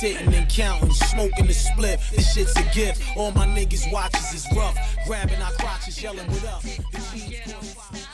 sitting 0.00 0.32
and 0.32 0.48
counting, 0.48 0.90
smoking 0.92 1.46
the 1.46 1.52
split. 1.52 2.00
This 2.10 2.32
shit's 2.32 2.56
a 2.56 2.62
gift. 2.74 3.02
All 3.18 3.32
my 3.32 3.46
niggas 3.46 3.92
watches 3.92 4.32
is 4.32 4.46
rough. 4.56 4.74
Grabbing 5.06 5.40
our 5.42 5.52
crotches, 5.52 6.02
yelling, 6.02 6.26
What 6.26 6.44
up? 6.46 8.09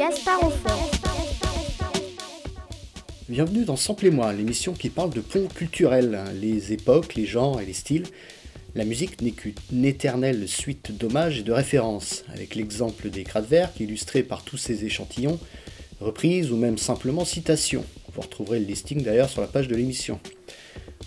Gaspard 0.00 0.50
Bienvenue 3.28 3.66
dans 3.66 3.76
Samplez-moi, 3.76 4.32
l'émission 4.32 4.72
qui 4.72 4.88
parle 4.88 5.10
de 5.10 5.20
ponts 5.20 5.46
culturels, 5.54 6.18
les 6.40 6.72
époques, 6.72 7.16
les 7.16 7.26
genres 7.26 7.60
et 7.60 7.66
les 7.66 7.74
styles. 7.74 8.06
La 8.74 8.86
musique 8.86 9.20
n'est 9.20 9.32
qu'une 9.32 9.84
éternelle 9.84 10.48
suite 10.48 10.96
d'hommages 10.96 11.40
et 11.40 11.42
de 11.42 11.52
références, 11.52 12.24
avec 12.32 12.54
l'exemple 12.54 13.10
des 13.10 13.24
Kraftwerk 13.24 13.78
illustrés 13.78 14.22
par 14.22 14.42
tous 14.42 14.56
ces 14.56 14.86
échantillons, 14.86 15.38
reprises 16.00 16.50
ou 16.50 16.56
même 16.56 16.78
simplement 16.78 17.26
citations. 17.26 17.84
Vous 18.14 18.22
retrouverez 18.22 18.58
le 18.58 18.64
listing 18.64 19.02
d'ailleurs 19.02 19.28
sur 19.28 19.42
la 19.42 19.48
page 19.48 19.68
de 19.68 19.74
l'émission. 19.74 20.18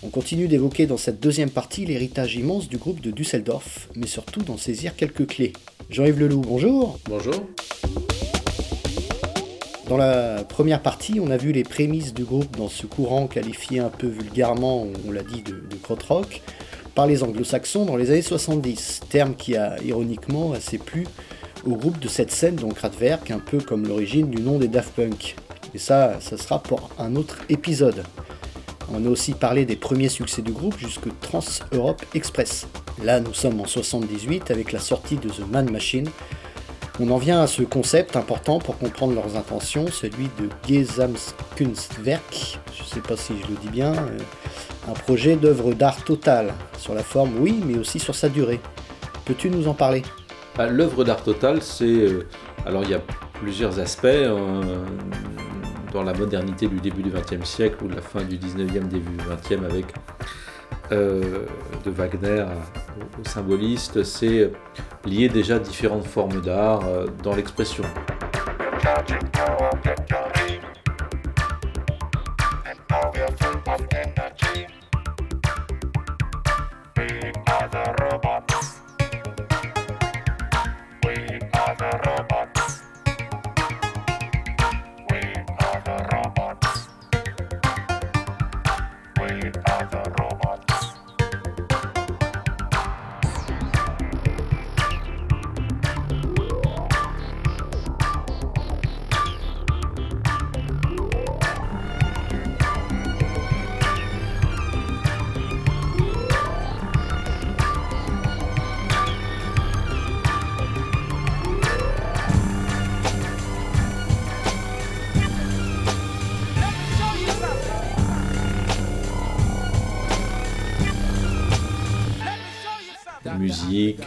On 0.04 0.08
continue 0.08 0.46
d'évoquer 0.46 0.86
dans 0.86 0.98
cette 0.98 1.18
deuxième 1.18 1.50
partie 1.50 1.84
l'héritage 1.84 2.36
immense 2.36 2.68
du 2.68 2.76
groupe 2.76 3.00
de 3.00 3.10
Düsseldorf, 3.10 3.88
mais 3.96 4.06
surtout 4.06 4.42
d'en 4.42 4.56
saisir 4.56 4.94
quelques 4.94 5.26
clés. 5.26 5.52
Jean-Yves 5.90 6.20
Leloup, 6.20 6.42
bonjour. 6.42 7.00
Bonjour. 7.06 7.44
Dans 9.94 9.98
la 9.98 10.42
première 10.42 10.82
partie, 10.82 11.20
on 11.20 11.30
a 11.30 11.36
vu 11.36 11.52
les 11.52 11.62
prémices 11.62 12.12
du 12.12 12.24
groupe 12.24 12.56
dans 12.56 12.66
ce 12.68 12.84
courant 12.84 13.28
qualifié 13.28 13.78
un 13.78 13.90
peu 13.90 14.08
vulgairement, 14.08 14.88
on 15.06 15.12
l'a 15.12 15.22
dit, 15.22 15.42
de, 15.42 15.52
de 15.52 16.04
rock 16.08 16.42
par 16.96 17.06
les 17.06 17.22
anglo-saxons 17.22 17.84
dans 17.84 17.94
les 17.94 18.10
années 18.10 18.20
70, 18.20 19.02
terme 19.08 19.36
qui 19.36 19.56
a 19.56 19.80
ironiquement 19.84 20.52
assez 20.52 20.78
plu 20.78 21.06
au 21.64 21.76
groupe 21.76 22.00
de 22.00 22.08
cette 22.08 22.32
scène, 22.32 22.56
donc 22.56 22.74
Kraftwerk, 22.74 23.30
un 23.30 23.38
peu 23.38 23.58
comme 23.58 23.86
l'origine 23.86 24.28
du 24.30 24.42
nom 24.42 24.58
des 24.58 24.66
Daft 24.66 24.92
Punk. 24.96 25.36
Et 25.76 25.78
ça, 25.78 26.18
ça 26.18 26.36
sera 26.38 26.60
pour 26.60 26.90
un 26.98 27.14
autre 27.14 27.38
épisode. 27.48 28.02
On 28.92 29.06
a 29.06 29.08
aussi 29.08 29.30
parlé 29.32 29.64
des 29.64 29.76
premiers 29.76 30.08
succès 30.08 30.42
du 30.42 30.50
groupe 30.50 30.76
jusque 30.76 31.06
Trans 31.20 31.44
Europe 31.70 32.04
Express. 32.16 32.66
Là, 33.04 33.20
nous 33.20 33.32
sommes 33.32 33.60
en 33.60 33.66
78 33.66 34.50
avec 34.50 34.72
la 34.72 34.80
sortie 34.80 35.18
de 35.18 35.28
The 35.28 35.48
Man 35.48 35.70
Machine. 35.70 36.08
On 37.00 37.10
en 37.10 37.16
vient 37.16 37.40
à 37.42 37.46
ce 37.48 37.62
concept 37.62 38.14
important 38.14 38.60
pour 38.60 38.78
comprendre 38.78 39.14
leurs 39.14 39.36
intentions, 39.36 39.86
celui 39.88 40.28
de 40.38 40.48
Gesamtkunstwerk, 40.68 42.60
je 42.72 42.82
ne 42.82 42.86
sais 42.86 43.00
pas 43.00 43.16
si 43.16 43.34
je 43.42 43.48
le 43.48 43.56
dis 43.60 43.68
bien, 43.68 43.92
euh, 43.92 44.18
un 44.88 44.92
projet 44.92 45.34
d'œuvre 45.34 45.74
d'art 45.74 46.04
total, 46.04 46.54
sur 46.78 46.94
la 46.94 47.02
forme 47.02 47.32
oui, 47.40 47.60
mais 47.66 47.76
aussi 47.78 47.98
sur 47.98 48.14
sa 48.14 48.28
durée. 48.28 48.60
Peux-tu 49.24 49.50
nous 49.50 49.66
en 49.66 49.74
parler? 49.74 50.02
Bah, 50.56 50.68
L'œuvre 50.68 51.02
d'art 51.02 51.24
total, 51.24 51.62
c'est... 51.62 51.84
Euh, 51.84 52.28
alors 52.64 52.84
il 52.84 52.90
y 52.90 52.94
a 52.94 53.02
plusieurs 53.40 53.80
aspects. 53.80 54.06
Hein 54.06 54.60
dans 55.94 56.02
la 56.02 56.12
modernité 56.12 56.66
du 56.66 56.80
début 56.80 57.02
du 57.02 57.10
XXe 57.10 57.48
siècle 57.48 57.84
ou 57.84 57.88
de 57.88 57.94
la 57.94 58.02
fin 58.02 58.22
du 58.24 58.36
XIXe, 58.36 58.86
début 58.86 59.16
XXe 59.16 59.62
avec 59.64 59.86
euh, 60.92 61.46
de 61.84 61.90
Wagner 61.90 62.44
au, 63.20 63.28
symboliste, 63.28 64.02
c'est 64.04 64.50
lier 65.04 65.28
déjà 65.28 65.58
différentes 65.58 66.06
formes 66.06 66.40
d'art 66.40 66.82
euh, 66.86 67.06
dans 67.22 67.34
l'expression. 67.34 67.84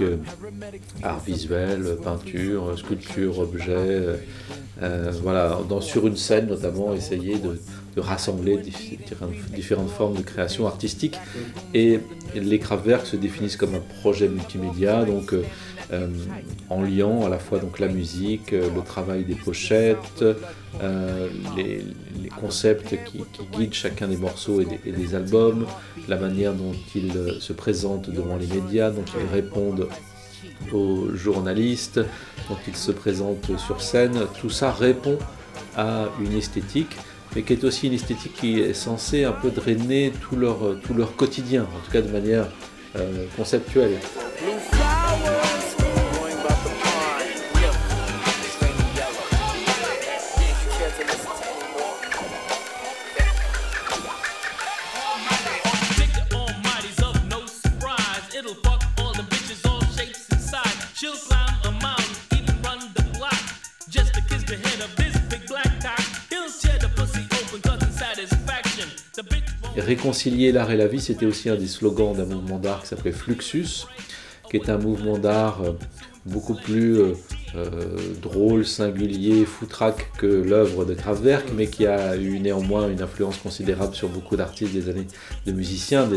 Euh, 0.02 0.18
art 1.04 1.24
visuel, 1.26 1.98
peinture, 2.04 2.78
sculpture, 2.78 3.40
objet. 3.40 4.20
Euh, 4.84 5.12
voilà, 5.24 5.60
dans, 5.68 5.82
sur 5.82 6.06
une 6.08 6.18
scène 6.18 6.48
notamment, 6.48 6.94
essayer 6.94 7.38
de, 7.38 7.60
rassembler 8.00 8.60
différentes, 9.56 9.90
formes 9.90 10.16
de 10.16 10.22
création 10.22 10.68
artistique. 10.68 11.18
Et 11.74 12.00
les 12.36 12.60
Kraftwerk 12.60 13.08
se 13.08 13.16
définissent 13.16 13.58
comme 13.58 13.74
un 13.74 13.84
projet 14.02 14.28
multimédia, 14.28 15.04
donc 15.04 15.34
euh, 15.94 16.08
en 16.70 16.82
liant 16.82 17.26
à 17.26 17.30
la 17.30 17.40
fois 17.40 17.60
donc, 17.60 17.80
la 17.80 17.88
musique, 17.88 18.52
le 18.52 18.82
travail 18.86 19.24
des 19.24 19.36
pochettes, 19.36 20.24
les, 21.56 21.84
concepts 22.40 22.96
qui, 23.06 23.24
guident 23.58 23.74
chacun 23.74 24.08
des 24.08 24.18
morceaux 24.18 24.62
et 24.62 24.92
des, 24.92 25.16
albums, 25.16 25.66
la 26.08 26.18
manière 26.18 26.54
dont 26.54 26.74
ils 26.94 27.14
se 27.40 27.54
présentent 27.54 28.10
devant 28.10 28.38
les 28.38 28.48
médias, 28.48 28.92
dont 28.92 29.06
ils 29.20 29.34
répondent 29.34 29.88
aux 30.72 31.16
journalistes, 31.16 32.00
dont 32.50 32.58
ils 32.68 32.76
se 32.76 32.92
présentent 32.92 33.58
sur 33.58 33.82
scène, 33.82 34.20
tout 34.40 34.50
ça 34.50 34.72
répond 34.72 35.18
à 35.76 36.10
une 36.22 36.34
esthétique, 36.38 36.96
mais 37.36 37.44
qui 37.44 37.54
est 37.54 37.64
aussi 37.64 37.88
une 37.88 37.94
esthétique 37.94 38.34
qui 38.34 38.60
est 38.60 38.74
censée 38.74 39.24
un 39.24 39.32
peu 39.32 39.52
drainer 39.52 40.12
tout 40.22 40.36
leur, 40.36 41.16
quotidien, 41.16 41.64
en 41.64 41.86
tout 41.86 41.92
cas 41.92 42.02
de 42.02 42.12
manière 42.12 42.48
euh, 42.96 43.26
conceptuelle. 43.36 43.98
Réconcilier 69.88 70.52
l'art 70.52 70.70
et 70.70 70.76
la 70.76 70.88
vie, 70.88 71.00
c'était 71.00 71.26
aussi 71.26 71.50
un 71.50 71.56
des 71.56 71.68
slogans 71.68 72.14
d'un 72.14 72.26
mouvement 72.26 72.60
d'art 72.60 72.82
qui 72.82 72.88
s'appelait 72.90 73.14
Fluxus, 73.14 73.88
qui 74.50 74.58
est 74.58 74.70
un 74.70 74.78
mouvement 74.78 75.18
d'art 75.18 75.62
euh, 75.64 75.72
beaucoup 76.26 76.56
plus 76.56 77.00
euh, 77.00 77.14
euh, 77.56 77.98
drôle, 78.22 78.66
singulier, 78.66 79.46
foutraque 79.46 80.12
que 80.18 80.28
l'œuvre 80.28 80.84
de 80.84 80.94
Kraftwerk, 80.94 81.46
mais 81.56 81.68
qui 81.68 81.88
a 81.88 82.18
eu 82.18 82.38
néanmoins 82.40 82.90
une 82.90 83.02
influence 83.02 83.38
considérable 83.38 83.96
sur 83.96 84.10
beaucoup 84.10 84.36
d'artistes 84.36 84.74
des 84.74 84.90
années, 84.90 85.08
de 85.46 85.54
musiciens 85.54 86.10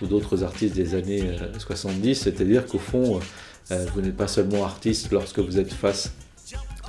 ou 0.00 0.06
d'autres 0.06 0.44
artistes 0.44 0.76
des 0.76 0.94
années 0.94 1.24
70. 1.58 2.14
C'est-à-dire 2.14 2.64
qu'au 2.64 2.78
fond, 2.78 3.18
vous 3.92 4.00
n'êtes 4.00 4.16
pas 4.16 4.28
seulement 4.28 4.64
artiste 4.64 5.10
lorsque 5.10 5.40
vous 5.40 5.58
êtes 5.58 5.72
face 5.72 6.12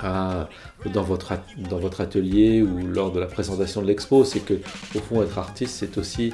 dans, 0.03 1.03
votre, 1.03 1.33
dans 1.69 1.79
votre 1.79 2.01
atelier 2.01 2.61
ou 2.61 2.87
lors 2.87 3.11
de 3.11 3.19
la 3.19 3.27
présentation 3.27 3.81
de 3.81 3.87
l'expo, 3.87 4.23
c'est 4.23 4.39
que 4.39 4.55
au 4.95 4.99
fond 4.99 5.21
être 5.21 5.37
artiste 5.37 5.75
c'est 5.79 5.97
aussi 5.97 6.33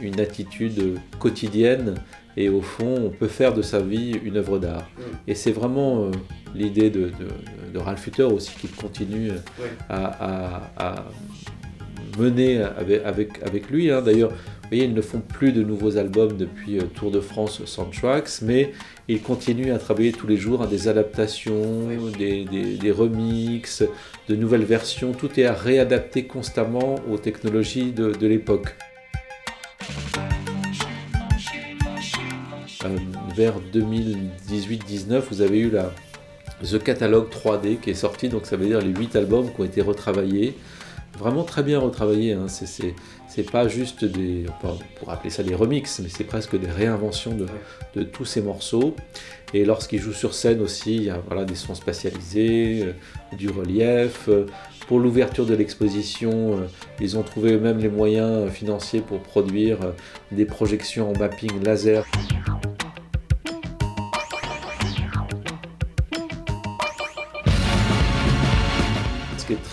une 0.00 0.20
attitude 0.20 0.98
quotidienne 1.18 1.94
et 2.36 2.48
au 2.48 2.60
fond 2.60 3.06
on 3.06 3.10
peut 3.10 3.28
faire 3.28 3.54
de 3.54 3.62
sa 3.62 3.80
vie 3.80 4.18
une 4.22 4.36
œuvre 4.36 4.58
d'art. 4.58 4.88
Mm. 4.96 5.02
Et 5.28 5.34
c'est 5.34 5.52
vraiment 5.52 6.04
euh, 6.04 6.10
l'idée 6.54 6.90
de, 6.90 7.10
de, 7.72 7.78
Ralph 7.78 8.06
Hutter 8.06 8.22
aussi 8.22 8.52
qui 8.58 8.68
continue 8.68 9.32
à, 9.90 11.04
menée 12.18 12.62
avec, 12.62 13.04
avec, 13.04 13.42
avec 13.42 13.68
lui. 13.68 13.90
Hein. 13.90 14.00
D'ailleurs, 14.00 14.30
vous 14.30 14.70
voyez, 14.70 14.84
ils 14.84 14.94
ne 14.94 15.02
font 15.02 15.20
plus 15.20 15.52
de 15.52 15.62
nouveaux 15.62 15.98
albums 15.98 16.38
depuis 16.38 16.78
Tour 16.94 17.10
de 17.10 17.20
France 17.20 17.62
Soundtracks, 17.66 18.40
mais 18.40 18.72
ils 19.08 19.22
continuent 19.22 19.72
à 19.72 19.78
travailler 19.78 20.12
tous 20.12 20.26
les 20.26 20.36
jours 20.36 20.62
à 20.62 20.66
des 20.66 20.88
adaptations, 20.88 21.88
des, 22.18 22.44
des, 22.44 22.76
des 22.76 22.90
remixes, 22.90 23.84
de 24.28 24.36
nouvelles 24.36 24.64
versions. 24.64 25.12
Tout 25.12 25.38
est 25.38 25.44
à 25.44 25.54
réadapter 25.54 26.24
constamment 26.24 26.96
aux 27.10 27.18
technologies 27.18 27.92
de, 27.92 28.12
de 28.12 28.26
l'époque. 28.26 28.74
vers 33.36 33.54
2018-19, 33.74 35.20
vous 35.30 35.42
avez 35.42 35.58
eu 35.58 35.70
la, 35.70 35.92
The 36.62 36.82
Catalog 36.82 37.28
3D 37.28 37.78
qui 37.80 37.90
est 37.90 37.94
sorti, 37.94 38.30
donc 38.30 38.46
ça 38.46 38.56
veut 38.56 38.66
dire 38.66 38.80
les 38.80 38.88
8 38.88 39.14
albums 39.16 39.52
qui 39.52 39.60
ont 39.60 39.64
été 39.64 39.82
retravaillés. 39.82 40.56
Vraiment 41.18 41.44
très 41.44 41.62
bien 41.62 41.78
retravaillés, 41.78 42.32
hein. 42.32 42.46
c'est 42.48 42.94
pas 43.42 43.68
juste 43.68 44.04
des, 44.04 44.46
ça 45.28 45.42
des 45.42 45.54
remixes, 45.54 46.00
mais 46.00 46.08
c'est 46.08 46.24
presque 46.24 46.58
des 46.58 46.70
réinventions 46.70 47.36
de, 47.94 48.02
tous 48.02 48.24
ces 48.24 48.42
morceaux. 48.42 48.94
Et 49.54 49.64
lorsqu'ils 49.64 50.00
jouent 50.00 50.12
sur 50.12 50.34
scène 50.34 50.60
aussi, 50.60 50.96
il 50.96 51.02
y 51.04 51.10
a 51.10 51.18
voilà, 51.26 51.44
des 51.44 51.54
sons 51.54 51.74
spatialisés, 51.74 52.82
euh, 52.82 53.36
du 53.36 53.48
relief. 53.48 54.28
Pour 54.86 55.00
l'ouverture 55.00 55.46
de 55.46 55.54
l'exposition, 55.54 56.58
euh, 56.58 56.66
ils 57.00 57.18
ont 57.18 57.22
trouvé 57.22 57.52
eux-mêmes 57.54 57.78
les 57.78 57.88
moyens 57.88 58.50
financiers 58.50 59.00
pour 59.00 59.20
produire 59.20 59.82
euh, 59.82 59.90
des 60.30 60.44
projections 60.44 61.10
en 61.10 61.18
mapping 61.18 61.62
laser. 61.62 62.04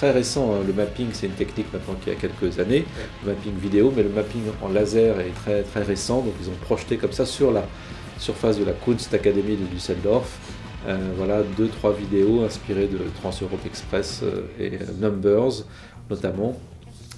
Très 0.03 0.11
récent. 0.11 0.53
Hein. 0.53 0.63
Le 0.67 0.73
mapping, 0.73 1.07
c'est 1.13 1.27
une 1.27 1.33
technique 1.33 1.71
maintenant 1.71 1.95
qui 2.03 2.09
a 2.09 2.15
quelques 2.15 2.59
années, 2.59 2.83
le 3.23 3.31
mapping 3.31 3.55
vidéo, 3.55 3.93
mais 3.95 4.03
le 4.03 4.09
mapping 4.09 4.41
en 4.61 4.67
laser 4.67 5.17
est 5.21 5.33
très, 5.33 5.63
très 5.63 5.81
récent. 5.81 6.21
Donc 6.21 6.33
ils 6.41 6.49
ont 6.49 6.59
projeté 6.61 6.97
comme 6.97 7.13
ça 7.13 7.25
sur 7.25 7.53
la 7.53 7.65
surface 8.19 8.59
de 8.59 8.65
la 8.65 8.73
Kunstakademie 8.73 9.55
de 9.55 9.65
Düsseldorf. 9.65 10.37
Euh, 10.87 10.97
voilà, 11.15 11.41
deux, 11.57 11.69
trois 11.69 11.93
vidéos 11.93 12.43
inspirées 12.43 12.87
de 12.87 12.99
Trans-Europe 13.21 13.65
Express 13.65 14.19
euh, 14.23 14.41
et 14.59 14.73
euh, 14.73 14.85
Numbers, 14.99 15.63
notamment, 16.09 16.59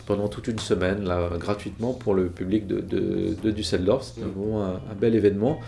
pendant 0.06 0.28
toute 0.28 0.48
une 0.48 0.60
semaine, 0.60 1.10
gratuitement 1.40 1.94
pour 1.94 2.14
le 2.14 2.28
public 2.28 2.68
de, 2.68 3.50
Düsseldorf. 3.50 4.04
C'était 4.04 4.28
vraiment 4.28 4.64
un 4.64 4.96
bel 5.02 5.16
événement. 5.16 5.60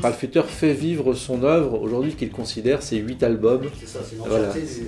Ralph 0.00 0.22
Hutter 0.22 0.42
fait 0.42 0.74
vivre 0.74 1.14
son 1.14 1.42
œuvre 1.42 1.80
aujourd'hui 1.80 2.14
qu'il 2.14 2.30
considère 2.30 2.82
ses 2.82 2.98
huit 2.98 3.22
albums. 3.22 3.62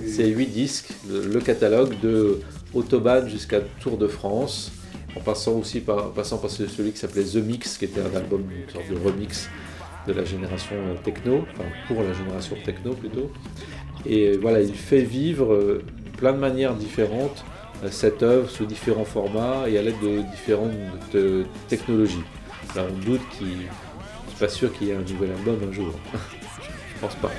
C'est 0.07 0.27
8 0.27 0.45
disques, 0.47 0.89
le, 1.09 1.39
catalogue 1.39 1.99
de 2.01 2.39
Autobahn 2.73 3.27
jusqu'à 3.27 3.59
Tour 3.79 3.97
de 3.97 4.07
France, 4.07 4.71
en 5.15 5.19
passant 5.19 5.53
aussi 5.53 5.79
par, 5.79 6.11
passant 6.11 6.37
par 6.37 6.49
celui 6.49 6.91
qui 6.91 6.99
s'appelait 6.99 7.23
The 7.23 7.37
Mix, 7.37 7.77
qui 7.77 7.85
était 7.85 8.01
un 8.01 8.15
album, 8.15 8.43
une 8.51 8.71
sorte 8.71 8.89
de 8.89 8.97
remix 8.97 9.49
de 10.07 10.13
la 10.13 10.23
génération 10.25 10.75
techno, 11.03 11.45
enfin 11.51 11.65
pour 11.87 12.03
la 12.03 12.13
génération 12.13 12.55
techno 12.63 12.93
plutôt. 12.93 13.31
Et 14.05 14.37
voilà, 14.37 14.61
il 14.61 14.73
fait 14.73 15.01
vivre 15.01 15.53
euh, 15.53 15.83
plein 16.17 16.33
de 16.33 16.37
manières 16.37 16.75
différentes 16.75 17.43
euh, 17.83 17.89
cette 17.91 18.23
œuvre 18.23 18.49
sous 18.49 18.65
différents 18.65 19.05
formats 19.05 19.67
et 19.67 19.77
à 19.77 19.81
l'aide 19.81 19.99
de 20.01 20.21
différentes 20.31 20.71
technologies. 21.67 22.23
Alors 22.75 22.89
on 22.93 23.05
doute 23.05 23.21
qu'il 23.37 23.67
pas 24.39 24.47
sûr 24.47 24.71
qu'il 24.71 24.87
y 24.87 24.91
ait 24.91 24.95
un 24.95 25.01
nouvel 25.01 25.31
album 25.31 25.59
un 25.69 25.73
jour. 25.73 25.93
Je 26.95 27.01
pense 27.01 27.15
pas. 27.15 27.31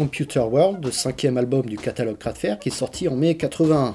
Computer 0.00 0.40
World, 0.40 0.82
le 0.82 0.92
cinquième 0.92 1.36
album 1.36 1.66
du 1.66 1.76
catalogue 1.76 2.16
Kraftwerk, 2.16 2.66
est 2.66 2.70
sorti 2.70 3.06
en 3.06 3.16
mai 3.16 3.36
81. 3.36 3.94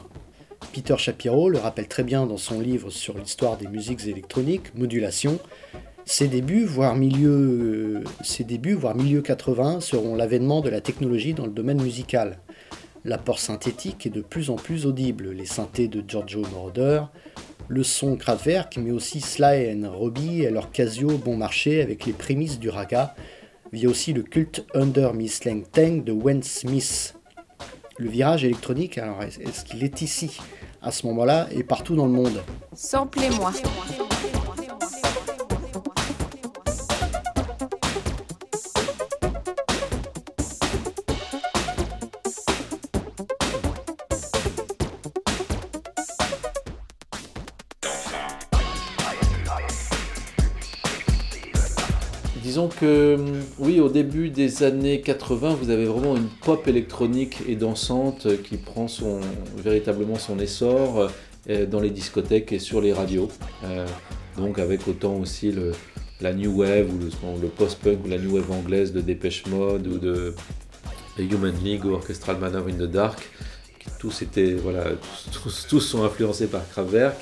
Peter 0.72 0.94
Shapiro 1.00 1.50
le 1.50 1.57
rappelle 1.57 1.88
très 1.88 2.04
bien 2.04 2.28
dans 2.28 2.38
son 2.38 2.60
livre 2.60 2.92
sur 2.92 3.18
l'histoire 3.18 3.57
des 3.57 3.66
musiques 3.66 4.06
électroniques, 4.06 4.75
Modulation. 4.75 5.40
Ses 6.06 6.28
débuts, 6.28 6.63
voire 6.63 6.96
milieu, 6.96 8.04
ses 8.22 8.44
débuts, 8.44 8.75
voire 8.75 8.94
milieu 8.94 9.24
80, 9.24 9.80
seront 9.80 10.13
l'avènement 10.13 10.62
de 10.62 10.70
la 10.70 10.80
technologie 10.80 11.34
dans 11.34 11.48
le 11.48 11.51
domaine 11.51 11.82
musical. 11.82 12.38
L'apport 13.03 13.39
synthétique 13.39 14.06
est 14.06 14.12
de 14.12 14.22
plus 14.22 14.51
en 14.51 14.58
plus 14.58 14.86
audible, 14.86 15.32
les 15.32 15.48
synthés 15.48 15.88
de 15.88 16.03
Giorgio 16.08 16.44
Moroder, 16.51 17.01
le 17.68 17.82
son 17.82 18.15
Kraftwerk, 18.15 18.77
mais 18.77 18.91
aussi 18.91 19.22
Sly 19.22 19.74
and 19.74 19.91
Robbie 19.91 20.44
et 20.44 20.51
leur 20.51 20.72
Casio 20.72 21.18
bon 21.18 21.36
marché 21.36 21.82
avec 21.82 22.06
les 22.06 22.13
prémices 22.13 22.60
du 22.60 22.70
raga, 22.70 23.15
via 23.72 23.89
aussi 23.89 24.13
le 24.13 24.24
culte 24.24 24.65
Under 24.74 25.13
Miss 25.13 25.43
Lang 25.45 25.63
Tang 25.72 26.03
de 26.03 26.12
Wayne 26.12 26.43
Smith. 26.43 27.15
Le 27.98 28.10
virage 28.10 28.43
électronique, 28.43 28.98
alors 28.98 29.24
est-ce 29.24 29.63
qu'il 29.63 29.84
est 29.84 30.01
ici, 30.01 30.39
à 30.81 30.91
ce 30.91 31.07
moment-là, 31.07 31.48
et 31.51 31.63
partout 31.63 31.95
dans 31.95 32.05
le 32.05 32.12
monde? 32.12 32.41
Samplez-moi. 32.74 33.51
disons 33.51 34.14
oui, 52.82 53.79
au 53.79 53.89
début 53.89 54.29
des 54.29 54.63
années 54.63 55.01
80, 55.01 55.55
vous 55.62 55.70
avez 55.70 55.86
vraiment 55.86 56.15
une 56.15 56.27
pop 56.27 56.67
électronique 56.67 57.38
et 57.48 57.55
dansante 57.55 58.41
qui 58.44 58.58
prend 58.58 58.88
véritablement 59.58 60.15
son 60.15 60.39
essor 60.39 61.10
euh, 61.50 61.65
dans 61.67 61.79
les 61.79 61.91
discothèques 61.91 62.51
et 62.51 62.60
sur 62.60 62.82
les 62.82 62.91
radios. 62.91 63.29
Euh, 63.63 63.86
donc 64.38 64.58
avec 64.58 64.88
autant 64.88 65.15
aussi 65.15 65.53
la 66.22 66.34
new 66.34 66.60
wave 66.60 66.88
ou 66.91 66.98
le, 67.41 67.48
post-punk 67.48 68.00
ou 68.05 68.10
la 68.10 68.17
new 68.17 68.36
wave 68.36 68.51
anglaise 68.51 68.91
de 68.94 69.01
Dépêche 69.01 69.46
Mode 69.46 69.88
ou 69.88 69.98
de 70.00 70.34
Human 71.20 71.53
League 71.63 71.86
ou 71.86 71.91
Orchestral 71.91 72.38
Manor 72.38 72.67
in 72.67 72.74
the 72.74 72.89
Dark, 72.89 73.20
qui 73.79 73.89
tous 74.00 74.24
étaient 74.24 74.53
voilà, 74.53 74.86
tous, 75.32 75.67
tous 75.70 75.82
sont 75.82 76.03
influencés 76.03 76.48
par 76.48 76.67
Kraftwerk. 76.70 77.15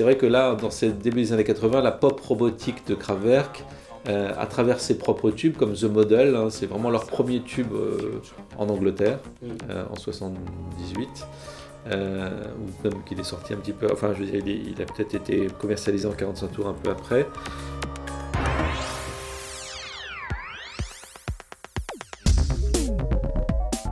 C'est 0.00 0.04
vrai 0.04 0.16
que 0.16 0.24
là, 0.24 0.54
dans 0.54 0.70
ces 0.70 0.92
débuts 0.92 1.20
des 1.20 1.34
années 1.34 1.44
80, 1.44 1.82
la 1.82 1.92
pop 1.92 2.18
robotique 2.22 2.86
de 2.86 2.94
Kraftwerk, 2.94 3.66
euh, 4.08 4.32
à 4.38 4.46
travers 4.46 4.80
ses 4.80 4.96
propres 4.96 5.30
tubes, 5.30 5.58
comme 5.58 5.74
The 5.74 5.84
Model, 5.84 6.34
hein, 6.36 6.48
c'est 6.48 6.64
vraiment 6.64 6.88
leur 6.88 7.04
premier 7.04 7.42
tube 7.42 7.70
euh, 7.74 8.22
en 8.56 8.70
Angleterre, 8.70 9.18
euh, 9.68 9.84
en 9.90 9.96
78. 9.96 11.26
ou 11.84 11.90
même 12.82 13.04
qu'il 13.04 13.20
est 13.20 13.24
sorti 13.24 13.52
un 13.52 13.58
petit 13.58 13.74
peu, 13.74 13.88
enfin 13.92 14.14
je 14.14 14.20
veux 14.20 14.30
dire, 14.30 14.42
il, 14.46 14.70
il 14.70 14.80
a 14.80 14.86
peut-être 14.86 15.14
été 15.14 15.48
commercialisé 15.58 16.08
en 16.08 16.12
45 16.12 16.50
tours 16.50 16.68
un 16.68 16.72
peu 16.72 16.88
après. 16.88 17.26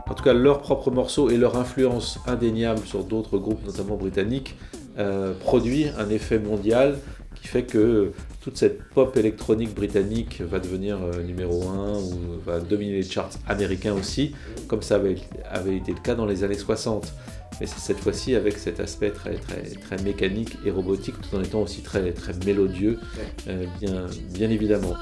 En 0.07 0.15
tout 0.15 0.23
cas, 0.23 0.33
leurs 0.33 0.61
propres 0.61 0.89
morceaux 0.89 1.29
et 1.29 1.37
leur 1.37 1.55
influence 1.55 2.19
indéniable 2.25 2.83
sur 2.87 3.03
d'autres 3.03 3.37
groupes, 3.37 3.63
notamment 3.63 3.95
britanniques, 3.95 4.55
euh, 4.99 5.33
produit 5.33 5.87
un 5.97 6.09
effet 6.09 6.39
mondial 6.39 6.97
qui 7.35 7.47
fait 7.47 7.63
que 7.63 8.11
toute 8.41 8.57
cette 8.57 8.83
pop 8.89 9.15
électronique 9.15 9.73
britannique 9.73 10.41
va 10.41 10.59
devenir 10.59 10.97
euh, 11.01 11.23
numéro 11.23 11.67
1 11.69 11.99
ou 11.99 12.39
va 12.45 12.59
dominer 12.59 12.93
les 12.93 13.03
charts 13.03 13.31
américains 13.47 13.93
aussi, 13.93 14.35
comme 14.67 14.81
ça 14.81 14.95
avait, 14.95 15.15
avait 15.49 15.77
été 15.77 15.93
le 15.93 15.99
cas 15.99 16.15
dans 16.15 16.25
les 16.25 16.43
années 16.43 16.57
60. 16.57 17.13
Mais 17.59 17.65
c'est 17.65 17.79
cette 17.79 17.99
fois-ci 17.99 18.35
avec 18.35 18.57
cet 18.57 18.79
aspect 18.79 19.11
très, 19.11 19.35
très, 19.35 19.63
très 19.63 20.01
mécanique 20.03 20.57
et 20.65 20.71
robotique, 20.71 21.15
tout 21.21 21.35
en 21.35 21.41
étant 21.41 21.61
aussi 21.61 21.81
très, 21.81 22.11
très 22.11 22.33
mélodieux, 22.45 22.99
euh, 23.47 23.65
bien, 23.79 24.05
bien 24.33 24.49
évidemment. 24.49 24.95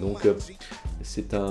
Donc 0.00 0.24
euh, 0.26 0.34
c'est 1.02 1.34
un, 1.34 1.48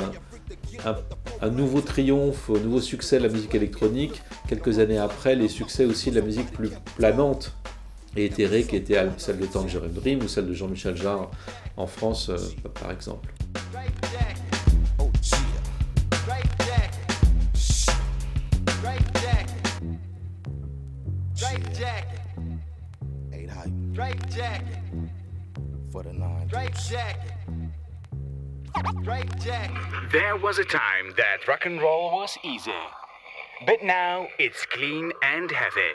un, 1.42 1.50
nouveau 1.50 1.82
triomphe, 1.82 2.50
un 2.50 2.60
nouveau 2.60 2.82
succès 2.82 3.18
de 3.18 3.28
la 3.28 3.30
musique 3.30 3.56
électronique. 3.56 4.22
Quelques 4.48 4.80
années 4.80 4.98
après, 4.98 5.36
les 5.36 5.50
succès 5.50 5.86
aussi 5.86 6.12
de 6.12 6.20
la 6.20 6.26
musique 6.26 6.52
plus 6.52 6.72
planante 6.96 7.54
et 8.16 8.26
éthérée, 8.26 8.64
qui 8.64 8.76
était 8.76 9.02
celle 9.18 9.40
de 9.40 9.46
Tangerine 9.46 9.94
Dream 9.94 10.24
ou 10.24 10.28
celle 10.28 10.48
de 10.48 10.54
Jean-Michel 10.54 10.96
Jarre 10.96 11.32
en 11.78 11.88
France, 11.88 12.30
euh, 12.30 12.38
par 12.80 12.92
exemple. 12.92 13.34
Drake 23.94 24.30
jacket. 24.30 24.80
For 25.92 26.04
the 26.04 26.14
nine. 26.14 26.48
Drake 26.48 26.76
jacket. 26.90 27.32
Drake 29.04 29.40
jacket. 29.40 29.78
There 30.12 30.38
was 30.38 30.60
a 30.60 30.64
time 30.64 31.14
that 31.18 31.48
rock 31.48 31.66
and 31.66 31.82
roll 31.82 32.12
was 32.12 32.38
easy. 32.44 32.72
But 33.66 33.84
now 33.84 34.28
it's 34.40 34.66
clean 34.66 35.12
and 35.24 35.52
heavy. 35.52 35.92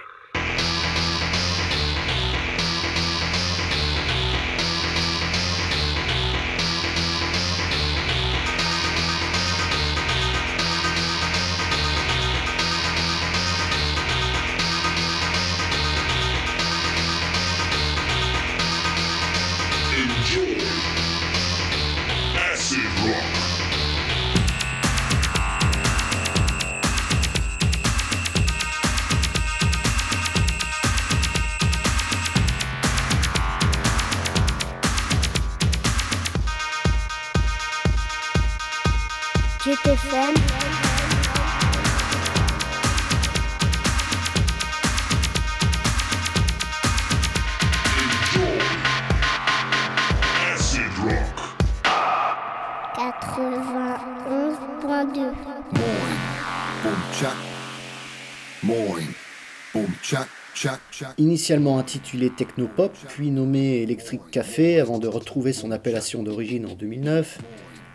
Initialement 61.19 61.79
intitulé 61.79 62.31
Technopop, 62.31 62.97
puis 63.09 63.31
nommé 63.31 63.83
Electric 63.83 64.21
Café 64.31 64.81
avant 64.81 64.99
de 64.99 65.07
retrouver 65.07 65.53
son 65.53 65.71
appellation 65.71 66.23
d'origine 66.23 66.67
en 66.67 66.75
2009, 66.75 67.39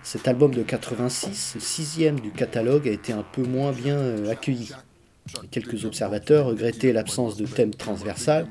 cet 0.03 0.27
album 0.27 0.53
de 0.53 0.63
86, 0.63 1.57
sixième 1.60 2.19
du 2.19 2.31
catalogue, 2.31 2.88
a 2.88 2.91
été 2.91 3.13
un 3.13 3.24
peu 3.24 3.43
moins 3.43 3.71
bien 3.71 3.98
euh, 3.98 4.31
accueilli. 4.31 4.71
Quelques 5.51 5.86
observateurs 5.86 6.48
regrettaient 6.48 6.91
l'absence 6.91 7.38
de 7.38 7.45
thème 7.45 7.74
transversal, 7.74 8.48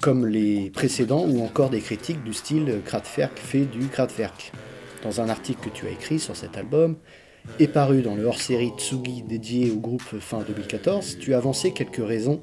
comme 0.00 0.26
les 0.26 0.70
précédents, 0.70 1.26
ou 1.26 1.42
encore 1.42 1.70
des 1.70 1.80
critiques 1.80 2.24
du 2.24 2.32
style 2.32 2.80
Kraftwerk 2.84 3.38
fait 3.38 3.66
du 3.66 3.86
Kraftwerk. 3.88 4.52
Dans 5.02 5.20
un 5.20 5.28
article 5.28 5.68
que 5.68 5.74
tu 5.74 5.86
as 5.86 5.90
écrit 5.90 6.18
sur 6.18 6.34
cet 6.36 6.56
album, 6.56 6.96
et 7.58 7.68
paru 7.68 8.02
dans 8.02 8.14
le 8.14 8.24
hors-série 8.24 8.72
Tsugi 8.76 9.22
dédié 9.22 9.70
au 9.70 9.76
groupe 9.76 10.18
fin 10.20 10.40
2014, 10.40 11.18
tu 11.18 11.34
avancé 11.34 11.72
quelques 11.72 12.06
raisons 12.06 12.40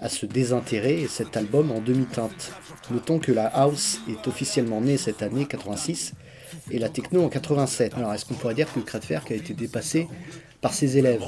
à 0.00 0.08
ce 0.08 0.26
désintérêt 0.26 0.94
et 0.94 1.08
cet 1.08 1.36
album 1.36 1.70
en 1.70 1.80
demi-teinte. 1.80 2.52
Notons 2.90 3.18
que 3.18 3.32
la 3.32 3.46
house 3.46 4.00
est 4.08 4.26
officiellement 4.26 4.80
née 4.80 4.96
cette 4.96 5.22
année 5.22 5.46
86 5.46 6.14
et 6.70 6.78
la 6.78 6.88
techno 6.88 7.24
en 7.24 7.28
87. 7.28 7.94
Alors 7.94 8.12
est-ce 8.12 8.24
qu'on 8.24 8.34
pourrait 8.34 8.54
dire 8.54 8.72
que 8.72 8.80
Kraftwerk 8.80 9.30
a 9.30 9.34
été 9.34 9.54
dépassé 9.54 10.08
par 10.60 10.74
ses 10.74 10.98
élèves? 10.98 11.22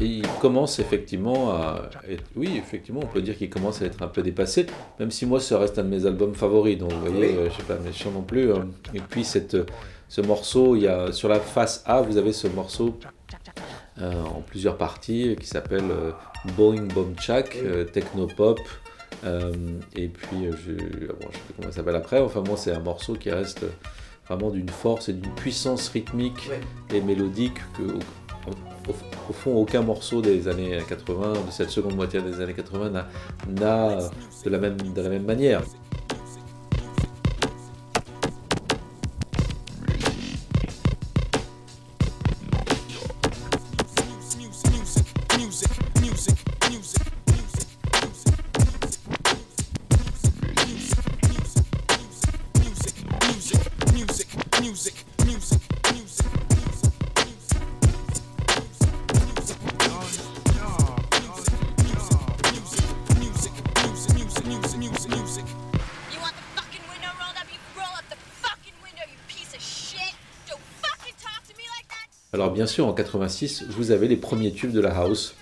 Et 0.00 0.06
il 0.06 0.28
commence 0.40 0.78
effectivement 0.78 1.52
à 1.52 1.88
être, 2.08 2.24
oui, 2.36 2.56
effectivement, 2.58 3.00
on 3.02 3.06
peut 3.06 3.22
dire 3.22 3.36
qu'il 3.38 3.48
commence 3.48 3.80
à 3.80 3.86
être 3.86 4.02
un 4.02 4.08
peu 4.08 4.22
dépassé, 4.22 4.66
même 4.98 5.10
si 5.10 5.24
moi, 5.24 5.40
ça 5.40 5.58
reste 5.58 5.78
un 5.78 5.84
de 5.84 5.88
mes 5.88 6.04
albums 6.04 6.34
favoris, 6.34 6.76
donc 6.76 6.92
vous 6.92 7.00
voyez, 7.00 7.34
euh, 7.36 7.48
je 7.48 7.54
suis 7.54 7.62
pas 7.62 7.78
méchant 7.78 8.10
non 8.10 8.22
plus. 8.22 8.52
Hein. 8.52 8.68
Et 8.92 9.00
puis, 9.00 9.24
cette, 9.24 9.56
ce 10.08 10.20
morceau, 10.20 10.76
il 10.76 10.82
y 10.82 10.88
a, 10.88 11.12
sur 11.12 11.28
la 11.28 11.40
face 11.40 11.82
A, 11.86 12.02
vous 12.02 12.18
avez 12.18 12.32
ce 12.32 12.48
morceau 12.48 12.98
euh, 14.00 14.22
en 14.22 14.40
plusieurs 14.40 14.76
parties 14.76 15.36
qui 15.38 15.46
s'appelle 15.46 15.90
euh, 15.90 16.12
Boeing 16.56 16.86
Bomb 16.94 17.18
Chak, 17.18 17.58
Technopop. 17.92 18.60
et 19.96 20.08
puis, 20.08 20.48
je, 20.50 20.72
bon, 21.08 21.28
je 21.30 21.36
sais 21.36 21.42
plus 21.44 21.54
comment 21.56 21.70
ça 21.70 21.76
s'appelle 21.76 21.96
après, 21.96 22.20
enfin, 22.20 22.42
moi, 22.46 22.56
c'est 22.56 22.72
un 22.72 22.80
morceau 22.80 23.14
qui 23.14 23.30
reste 23.30 23.64
vraiment 24.26 24.50
d'une 24.50 24.68
force 24.68 25.08
et 25.08 25.12
d'une 25.12 25.34
puissance 25.34 25.88
rythmique 25.88 26.50
et 26.92 27.00
mélodique 27.00 27.58
que 27.76 27.98
au, 28.88 29.32
fond, 29.32 29.54
aucun 29.54 29.82
morceau 29.82 30.20
des 30.20 30.48
années 30.48 30.78
80, 30.88 31.32
de 31.46 31.50
cette 31.50 31.70
seconde 31.70 31.94
moitié 31.94 32.20
des 32.20 32.40
années 32.40 32.54
80, 32.54 32.90
n'a 32.90 33.06
de, 33.46 34.92
de 34.92 35.00
la 35.00 35.08
même 35.08 35.24
manière. 35.24 35.62
Bien 72.62 72.68
sûr, 72.68 72.86
en 72.86 72.92
86, 72.92 73.64
vous 73.70 73.90
avez 73.90 74.06
les 74.06 74.16
premiers 74.16 74.52
tubes 74.52 74.70
de 74.70 74.80
la 74.80 74.96
house. 74.96 75.34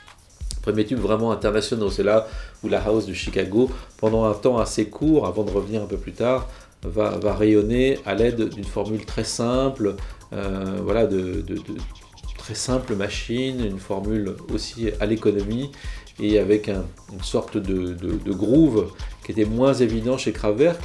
Premiers 0.63 0.87
tubes 0.87 1.01
vraiment 1.01 1.33
internationaux. 1.33 1.91
C'est 1.91 2.03
là 2.03 2.27
où 2.63 2.69
la 2.71 2.81
house 2.83 3.05
de 3.05 3.13
Chicago, 3.13 3.69
pendant 3.99 4.25
un 4.25 4.33
temps 4.33 4.57
assez 4.57 4.87
court, 4.87 5.27
avant 5.27 5.43
de 5.45 5.51
revenir 5.51 5.83
un 5.83 5.87
peu 5.87 5.99
plus 5.99 6.13
tard, 6.13 6.49
va, 6.83 7.35
rayonner 7.35 7.99
à 8.07 8.15
l'aide 8.15 8.49
d'une 8.49 8.65
formule 8.65 9.05
très 9.05 9.25
simple, 9.25 9.97
euh, 10.33 10.79
voilà, 10.83 11.07
de, 11.07 11.45
très 12.39 12.55
simple 12.55 12.95
machine, 12.95 13.63
une 13.67 13.79
formule 13.79 14.35
aussi 14.51 14.89
à 14.99 15.05
l'économie 15.05 15.71
et 16.21 16.39
avec 16.39 16.71
un- 16.71 16.87
une 17.13 17.23
sorte 17.23 17.59
de, 17.59 18.33
groove 18.33 18.91
qui 19.27 19.33
était 19.33 19.45
moins 19.45 19.75
évident 19.75 20.17
chez 20.17 20.33
Kraftwerk. 20.33 20.81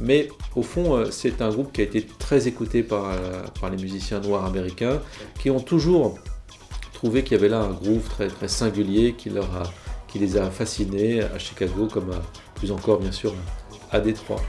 Mais 0.00 0.28
au 0.56 0.62
fond, 0.62 0.96
euh, 0.96 1.10
c'est 1.10 1.42
un 1.42 1.50
groupe 1.50 1.72
qui 1.72 1.80
a 1.82 1.84
été 1.84 2.04
très 2.18 2.48
écouté 2.48 2.82
par, 2.82 3.10
euh, 3.10 3.42
par 3.60 3.70
les 3.70 3.76
musiciens 3.76 4.20
noirs 4.20 4.44
américains, 4.46 5.00
qui 5.38 5.50
ont 5.50 5.60
toujours 5.60 6.18
trouvé 6.94 7.22
qu'il 7.22 7.32
y 7.32 7.40
avait 7.40 7.48
là 7.48 7.60
un 7.60 7.70
groove 7.70 8.08
très, 8.08 8.28
singulier 8.48 9.14
qui, 9.16 9.30
les 10.18 10.36
a 10.36 10.50
fascinés 10.50 11.22
à 11.22 11.38
Chicago, 11.38 11.88
comme 11.92 12.10
à- 12.12 12.22
plus 12.54 12.72
encore 12.72 12.98
bien 12.98 13.12
sûr 13.12 13.32
à 13.90 14.00
Détroit. 14.00 14.40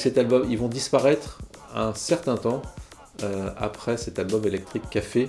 Cet 0.00 0.16
album, 0.16 0.46
ils 0.48 0.56
vont 0.56 0.68
disparaître 0.68 1.42
un 1.74 1.92
certain 1.92 2.38
temps 2.38 2.62
euh, 3.22 3.50
après 3.58 3.98
cet 3.98 4.18
album 4.18 4.46
électrique 4.46 4.84
Café, 4.90 5.28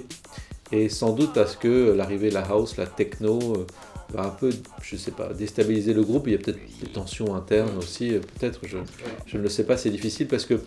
et 0.71 0.87
sans 0.87 1.11
doute 1.11 1.33
parce 1.33 1.57
que 1.57 1.91
l'arrivée 1.91 2.29
de 2.29 2.35
la 2.35 2.43
house, 2.43 2.77
la 2.77 2.85
techno, 2.85 3.37
euh, 3.53 3.67
va 4.13 4.23
un 4.23 4.29
peu, 4.29 4.49
je 4.81 4.95
sais 4.95 5.11
pas, 5.11 5.33
déstabiliser 5.33 5.93
le 5.93 6.03
groupe. 6.03 6.23
Il 6.27 6.31
y 6.31 6.35
a 6.35 6.37
peut-être 6.37 6.61
des 6.81 6.87
tensions 6.87 7.35
internes 7.35 7.77
aussi, 7.77 8.13
euh, 8.13 8.21
peut-être, 8.39 8.61
je, 8.63 9.37
ne 9.37 9.43
le 9.43 9.49
sais 9.49 9.65
pas, 9.65 9.75
c'est 9.75 9.89
difficile 9.89 10.27
parce 10.29 10.45
que 10.45 10.61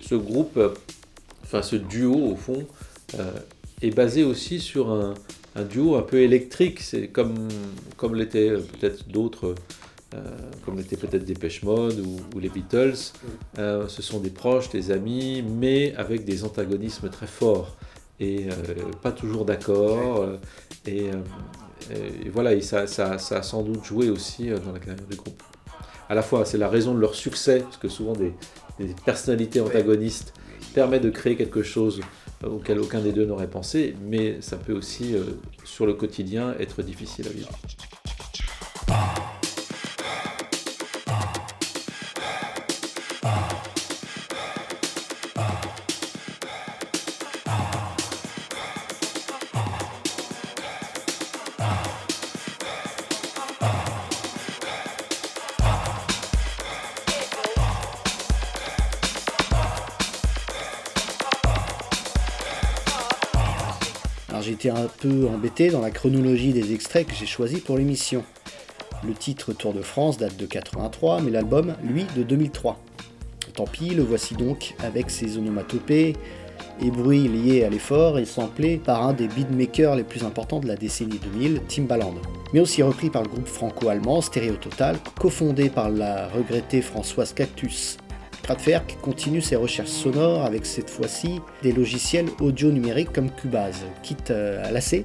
ce 0.00 0.16
groupe, 0.16 0.58
enfin 1.44 1.62
ce 1.62 1.76
duo 1.76 2.32
au 2.32 2.34
fond, 2.34 2.66
est 3.82 3.94
basé 3.94 4.24
aussi 4.24 4.58
sur 4.58 4.90
un, 4.90 5.14
duo 5.62 5.94
un 5.94 6.02
peu 6.02 6.22
électrique. 6.22 6.80
C'est 6.80 7.06
comme, 7.06 7.46
comme 7.96 8.16
l'étaient 8.16 8.50
peut-être 8.80 9.06
d'autres, 9.06 9.54
comme 10.64 10.76
l'étaient 10.78 10.96
peut-être 10.96 11.24
Dépêche 11.24 11.62
Mode 11.62 12.00
ou, 12.00 12.16
ou 12.34 12.38
les 12.38 12.48
Beatles. 12.48 12.94
Euh, 13.58 13.86
ce 13.88 14.02
sont 14.02 14.20
des 14.20 14.30
proches, 14.30 14.70
des 14.70 14.90
amis, 14.90 15.42
mais 15.42 15.94
avec 15.96 16.24
des 16.24 16.44
antagonismes 16.44 17.08
très 17.10 17.26
forts 17.26 17.76
et 18.20 18.46
euh, 18.50 18.90
pas 19.02 19.12
toujours 19.12 19.44
d'accord. 19.44 20.22
euh, 20.22 20.36
et, 20.86 21.10
euh, 21.10 22.10
et 22.24 22.28
voilà, 22.30 22.52
et 22.54 22.60
ça, 22.62 22.86
ça- 22.86 23.18
ça 23.18 23.38
a 23.38 23.42
sans 23.42 23.62
doute 23.62 23.84
joué 23.84 24.10
aussi 24.10 24.50
euh, 24.50 24.58
dans 24.58 24.72
la 24.72 24.78
carrière 24.78 25.06
du 25.08 25.16
groupe. 25.16 25.42
À 26.08 26.14
la 26.14 26.22
fois, 26.22 26.44
c'est 26.44 26.58
la 26.58 26.68
raison 26.68 26.94
de 26.94 27.00
leur 27.00 27.14
succès, 27.14 27.60
parce 27.60 27.76
que 27.76 27.88
souvent 27.88 28.14
des, 28.14 28.32
des 28.80 28.94
personnalités 29.04 29.60
antagonistes 29.60 30.32
permettent 30.74 31.02
de 31.02 31.10
créer 31.10 31.36
quelque 31.36 31.62
chose 31.62 32.00
euh, 32.44 32.48
auquel 32.48 32.78
aucun 32.80 33.00
des 33.00 33.12
deux 33.12 33.26
n'aurait 33.26 33.46
pensé, 33.50 33.94
mais 34.02 34.38
ça 34.40 34.56
peut 34.56 34.72
aussi, 34.72 35.14
euh, 35.14 35.22
sur 35.64 35.84
le 35.86 35.92
quotidien, 35.94 36.54
être 36.58 36.82
difficile 36.82 37.26
à 37.28 37.30
vivre. 37.30 37.50
Été 64.46 64.70
un 64.70 64.86
peu 65.00 65.26
embêté 65.26 65.68
dans 65.68 65.80
la 65.80 65.90
chronologie 65.90 66.52
des 66.52 66.72
extraits 66.72 67.06
que 67.06 67.14
j'ai 67.14 67.26
choisis 67.26 67.60
pour 67.60 67.76
l'émission. 67.76 68.24
Le 69.06 69.12
titre 69.12 69.52
Tour 69.52 69.74
de 69.74 69.82
France 69.82 70.16
date 70.16 70.36
de 70.36 70.46
83, 70.46 71.20
mais 71.20 71.30
l'album, 71.30 71.74
lui, 71.82 72.06
de 72.16 72.22
2003. 72.22 72.78
Tant 73.54 73.64
pis, 73.64 73.90
le 73.90 74.02
voici 74.02 74.34
donc 74.34 74.74
avec 74.78 75.10
ses 75.10 75.36
onomatopées 75.36 76.14
et 76.80 76.90
bruits 76.90 77.28
liés 77.28 77.64
à 77.64 77.68
l'effort 77.68 78.18
et 78.18 78.24
samplé 78.24 78.78
par 78.78 79.06
un 79.06 79.12
des 79.12 79.28
beatmakers 79.28 79.96
les 79.96 80.04
plus 80.04 80.22
importants 80.24 80.60
de 80.60 80.68
la 80.68 80.76
décennie 80.76 81.18
2000, 81.34 81.62
Timbaland. 81.68 82.14
Mais 82.54 82.60
aussi 82.60 82.82
repris 82.82 83.10
par 83.10 83.22
le 83.22 83.28
groupe 83.28 83.48
franco-allemand 83.48 84.22
Stereo 84.22 84.54
Total, 84.54 84.96
cofondé 85.18 85.68
par 85.68 85.90
la 85.90 86.28
regrettée 86.28 86.80
Françoise 86.80 87.34
Cactus. 87.34 87.98
Kraftwerk 88.42 88.98
continue 89.02 89.40
ses 89.40 89.56
recherches 89.56 89.88
sonores 89.88 90.44
avec 90.44 90.66
cette 90.66 90.90
fois-ci 90.90 91.40
des 91.62 91.72
logiciels 91.72 92.26
audio 92.40 92.70
numériques 92.70 93.12
comme 93.12 93.30
Cubase, 93.30 93.84
quitte 94.02 94.30
euh, 94.30 94.66
à 94.66 94.70
lasser. 94.70 95.04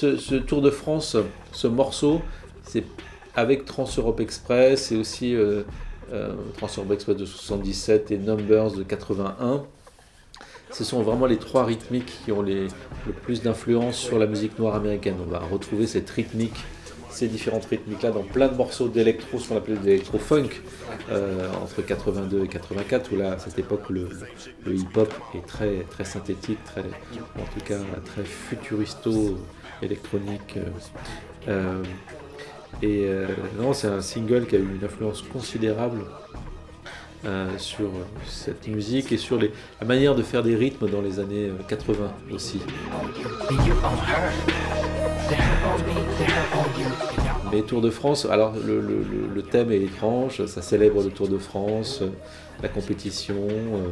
Ce, 0.00 0.34
Tour 0.36 0.62
de 0.62 0.70
France, 0.70 1.16
ce 1.52 1.66
morceau, 1.66 2.22
c'est 2.62 2.84
avec 3.34 3.64
Trans-Europe 3.64 4.20
Express 4.20 4.92
et 4.92 4.96
aussi 4.96 5.34
euh, 5.34 5.62
euh, 6.12 6.34
Trans-Europe 6.56 6.92
Express 6.92 7.16
de 7.16 7.26
77 7.26 8.10
et 8.10 8.18
Numbers 8.18 8.72
de 8.72 8.82
81. 8.82 9.64
Ce 10.72 10.84
sont 10.84 11.02
vraiment 11.02 11.26
les 11.26 11.36
trois 11.36 11.64
rythmiques 11.64 12.12
qui 12.24 12.32
ont 12.32 12.42
le 12.42 12.68
plus 13.24 13.42
d'influence 13.42 13.96
sur 13.96 14.18
la 14.18 14.26
musique 14.26 14.58
noire 14.58 14.76
américaine. 14.76 15.16
On 15.26 15.30
va 15.30 15.40
retrouver 15.40 15.86
cette 15.88 16.08
rythmique, 16.08 16.64
ces 17.10 17.26
différentes 17.26 17.64
rythmiques-là 17.64 18.12
dans 18.12 18.22
plein 18.22 18.46
de 18.46 18.54
morceaux 18.54 18.88
d'électro, 18.88 19.38
ce 19.40 19.48
qu'on 19.48 19.56
appelait 19.56 19.76
de 19.76 19.84
l'électro-funk, 19.84 20.48
euh, 21.10 21.48
entre 21.60 21.82
82 21.82 22.44
et 22.44 22.48
84, 22.48 23.12
où 23.12 23.16
là, 23.16 23.32
à 23.32 23.38
cette 23.38 23.58
époque, 23.58 23.90
le, 23.90 24.08
hip-hop 24.66 25.12
est 25.34 25.44
très, 25.44 25.84
très 25.90 26.04
synthétique, 26.04 26.62
très, 26.64 26.82
en 26.82 27.44
tout 27.52 27.64
cas 27.66 27.78
très 28.04 28.22
futuristo-électronique. 28.22 29.59
Euh, 29.82 30.64
euh, 31.48 31.82
et 32.82 33.04
euh, 33.06 33.26
non, 33.58 33.72
c'est 33.72 33.88
un 33.88 34.00
single 34.00 34.46
qui 34.46 34.56
a 34.56 34.58
eu 34.58 34.76
une 34.76 34.84
influence 34.84 35.22
considérable 35.22 36.02
sur 37.58 37.90
cette 38.26 38.66
musique 38.66 39.12
et 39.12 39.18
sur 39.18 39.36
les, 39.36 39.52
la 39.78 39.86
manière 39.86 40.14
de 40.14 40.22
faire 40.22 40.42
des 40.42 40.56
rythmes 40.56 40.88
dans 40.88 41.02
les 41.02 41.18
années 41.20 41.50
euh, 41.50 41.62
80 41.68 42.10
aussi. 42.32 42.60
Mais 47.52 47.62
Tour 47.62 47.80
de 47.80 47.90
France, 47.90 48.26
alors 48.30 48.54
le, 48.54 48.80
le- 48.80 48.98
le- 48.98 49.34
le 49.34 49.42
thème 49.42 49.72
est 49.72 49.82
étrange, 49.82 50.44
ça 50.46 50.62
célèbre 50.62 51.02
le 51.02 51.10
Tour 51.10 51.28
de 51.28 51.38
France, 51.38 52.00
euh, 52.02 52.08
la 52.62 52.68
compétition, 52.68 53.34
euh, 53.48 53.88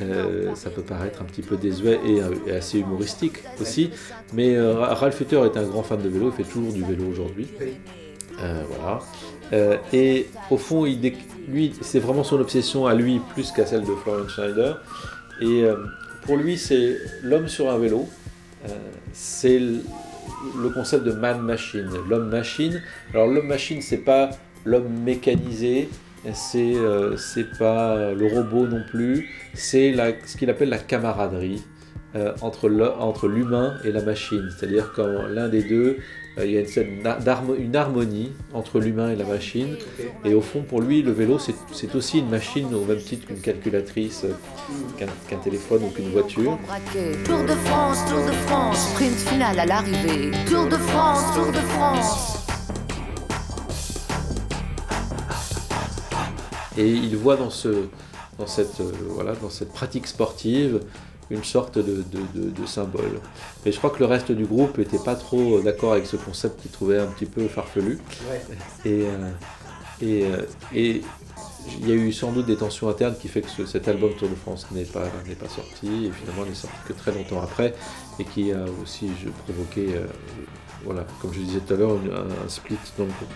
euh, 0.00 0.54
ça 0.54 0.70
peut 0.70 0.82
paraître 0.82 1.20
un 1.22 1.24
petit 1.24 1.42
peu 1.42 1.56
désuet 1.56 2.00
et, 2.06 2.20
et 2.48 2.52
assez 2.52 2.78
humoristique 2.80 3.38
aussi. 3.60 3.90
Mais 4.32 4.56
euh, 4.56 4.74
Ra- 4.74 4.94
Ralph 4.94 5.20
Hutter 5.20 5.42
est 5.44 5.56
un 5.56 5.64
grand 5.64 5.82
fan 5.82 6.00
de 6.00 6.08
vélo, 6.08 6.32
il 6.36 6.44
fait 6.44 6.50
toujours 6.50 6.72
du 6.72 6.82
vélo 6.82 7.04
aujourd'hui. 7.10 7.48
Euh, 8.40 8.62
voilà. 8.70 9.00
Et 9.92 10.28
au 10.50 10.56
fond, 10.56 10.86
il 10.86 11.12
lui, 11.46 11.74
c'est 11.82 11.98
vraiment 11.98 12.24
son 12.24 12.40
obsession 12.40 12.86
à 12.86 12.94
lui 12.94 13.20
plus 13.34 13.50
qu'à 13.52 13.66
celle 13.66 13.82
de 13.82 13.94
Florian 14.02 14.26
Schneider. 14.26 14.80
Et 15.42 15.64
pour 16.22 16.38
lui, 16.38 16.56
c'est 16.56 16.96
l'homme 17.22 17.48
sur 17.48 17.70
un 17.70 17.76
vélo 17.76 18.08
c'est 19.12 19.60
le, 20.60 20.68
concept 20.70 21.04
de 21.04 21.12
man-machine, 21.12 21.88
l'homme-machine. 22.08 22.82
Alors 23.12 23.26
l'homme-machine, 23.26 23.80
c'est 23.82 23.98
pas 23.98 24.30
l'homme 24.64 24.92
mécanisé, 25.04 25.88
c'est 26.32 26.74
euh, 26.76 27.16
pas 27.58 28.12
le 28.12 28.26
robot 28.26 28.66
non 28.66 28.82
plus, 28.88 29.28
c'est 29.54 29.94
ce 30.24 30.36
qu'il 30.36 30.50
appelle 30.50 30.68
la 30.68 30.78
camaraderie 30.78 31.62
euh, 32.14 32.34
entre 32.40 33.26
l'humain 33.26 33.78
et 33.84 33.90
la 33.90 34.02
machine. 34.02 34.50
C'est-à-dire 34.54 34.92
quand 34.94 35.06
l'un 35.30 35.48
des 35.48 35.62
deux, 35.62 35.96
euh, 35.96 35.96
il 36.38 36.50
y 36.50 36.56
a 36.56 36.60
une, 36.60 37.56
une 37.58 37.76
harmonie 37.76 38.32
entre 38.54 38.80
l'humain 38.80 39.10
et 39.10 39.16
la 39.16 39.24
machine. 39.24 39.76
Et 40.24 40.34
au 40.34 40.40
fond, 40.40 40.62
pour 40.62 40.80
lui, 40.80 41.02
le 41.02 41.12
vélo, 41.12 41.38
c'est 41.38 41.94
aussi 41.94 42.20
une 42.20 42.30
machine 42.30 42.74
au 42.74 42.84
même 42.84 43.00
titre 43.00 43.26
qu'une 43.26 43.40
calculatrice, 43.40 44.24
euh, 44.24 45.06
qu'un 45.28 45.36
téléphone 45.36 45.84
ou 45.84 45.88
qu'une 45.88 46.10
voiture. 46.10 46.58
Tour 47.24 47.42
de 47.42 47.54
France, 47.66 47.98
Tour 48.08 48.24
de 48.24 48.32
France, 48.32 48.90
sprint 48.92 49.16
final 49.16 49.58
à 49.58 49.66
l'arrivée. 49.66 50.30
Tour 50.48 50.66
de 50.68 50.76
France, 50.76 51.34
Tour 51.34 51.52
de 51.52 51.58
France. 51.58 52.38
Et 56.78 56.88
il 56.88 57.14
voit 57.16 57.36
dans, 57.36 57.50
ce, 57.50 57.68
dans, 58.38 58.46
cette, 58.46 58.80
euh, 58.80 58.90
voilà, 59.10 59.34
dans 59.34 59.50
cette 59.50 59.72
pratique 59.72 60.06
sportive 60.06 60.80
une 61.32 61.44
sorte 61.44 61.78
de, 61.78 62.04
de- 62.12 62.40
de- 62.40 62.50
de 62.50 62.66
symbole. 62.66 63.20
Et 63.66 63.72
je 63.72 63.78
crois 63.78 63.90
que 63.90 63.98
le 64.00 64.06
reste 64.06 64.30
du 64.32 64.44
groupe 64.44 64.78
n'était 64.78 64.98
pas 64.98 65.14
trop 65.14 65.60
d'accord 65.60 65.92
avec 65.92 66.06
ce 66.06 66.16
concept 66.16 66.60
qu'il 66.62 66.70
trouvait 66.70 66.98
un 66.98 67.06
petit 67.06 67.26
peu 67.26 67.48
farfelu. 67.48 67.98
Et, 68.84 69.06
euh, 69.06 69.30
et, 70.02 70.24
euh, 70.26 70.42
et 70.74 71.00
il 71.80 71.88
y 71.88 71.92
a 71.92 71.94
eu 71.94 72.12
sans 72.12 72.32
doute 72.32 72.46
des 72.46 72.56
tensions 72.56 72.88
internes 72.88 73.14
qui 73.20 73.28
fait 73.28 73.40
que 73.40 73.48
ce- 73.50 73.66
cet 73.66 73.86
album 73.88 74.10
Tour 74.18 74.28
de 74.28 74.34
France 74.34 74.66
n'est 74.72 74.84
pas, 74.84 75.04
n'est 75.26 75.36
pas 75.36 75.48
sorti, 75.48 76.06
et 76.06 76.10
finalement 76.10 76.44
n'est 76.44 76.54
sorti 76.54 76.76
que 76.86 76.92
très 76.92 77.12
longtemps 77.12 77.40
après, 77.40 77.72
et 78.18 78.24
qui 78.24 78.52
a 78.52 78.64
aussi 78.82 79.08
je, 79.22 79.28
provoqué, 79.44 79.94
euh, 79.94 80.06
voilà, 80.84 81.06
comme 81.20 81.32
je 81.32 81.40
disais 81.40 81.60
tout 81.60 81.74
à 81.74 81.76
l'heure, 81.76 81.92
un, 81.92 82.44
un 82.44 82.48
split 82.48 82.76
dans 82.98 83.04
le 83.04 83.10
groupe. 83.10 83.28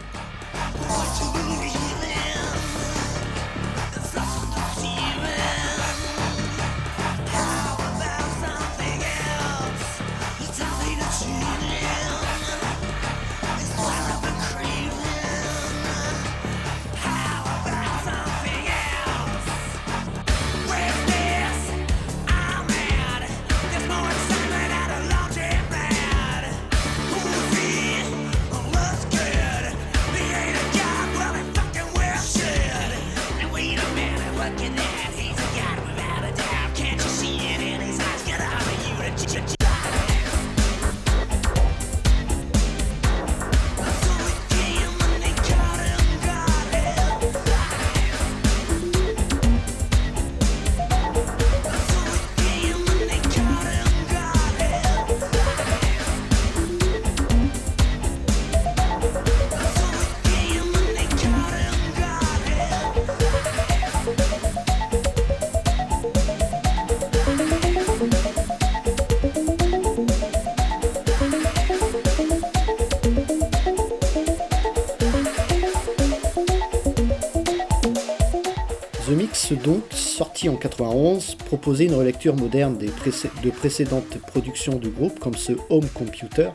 Mix, 79.50 79.64
donc, 79.64 79.82
sorti 79.90 80.48
en 80.48 80.56
91, 80.56 81.37
proposait 81.37 81.87
une 81.87 81.94
relecture 81.94 82.37
moderne 82.37 82.78
de 82.78 83.50
précédentes 83.50 84.18
productions 84.26 84.76
du 84.76 84.88
groupe, 84.88 85.18
comme 85.18 85.35
ce 85.35 85.52
Home 85.70 85.87
Computer, 85.94 86.50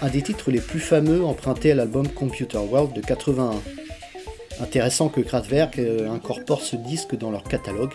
un 0.00 0.08
des 0.08 0.22
titres 0.22 0.50
les 0.50 0.60
plus 0.60 0.80
fameux 0.80 1.24
empruntés 1.24 1.72
à 1.72 1.74
l'album 1.74 2.08
Computer 2.08 2.58
World 2.58 2.94
de 2.94 3.00
81. 3.00 3.52
Intéressant 4.60 5.08
que 5.08 5.20
Kraftwerk 5.20 5.78
euh, 5.78 6.10
incorpore 6.10 6.62
ce 6.62 6.76
disque 6.76 7.16
dans 7.16 7.30
leur 7.30 7.42
catalogue, 7.42 7.94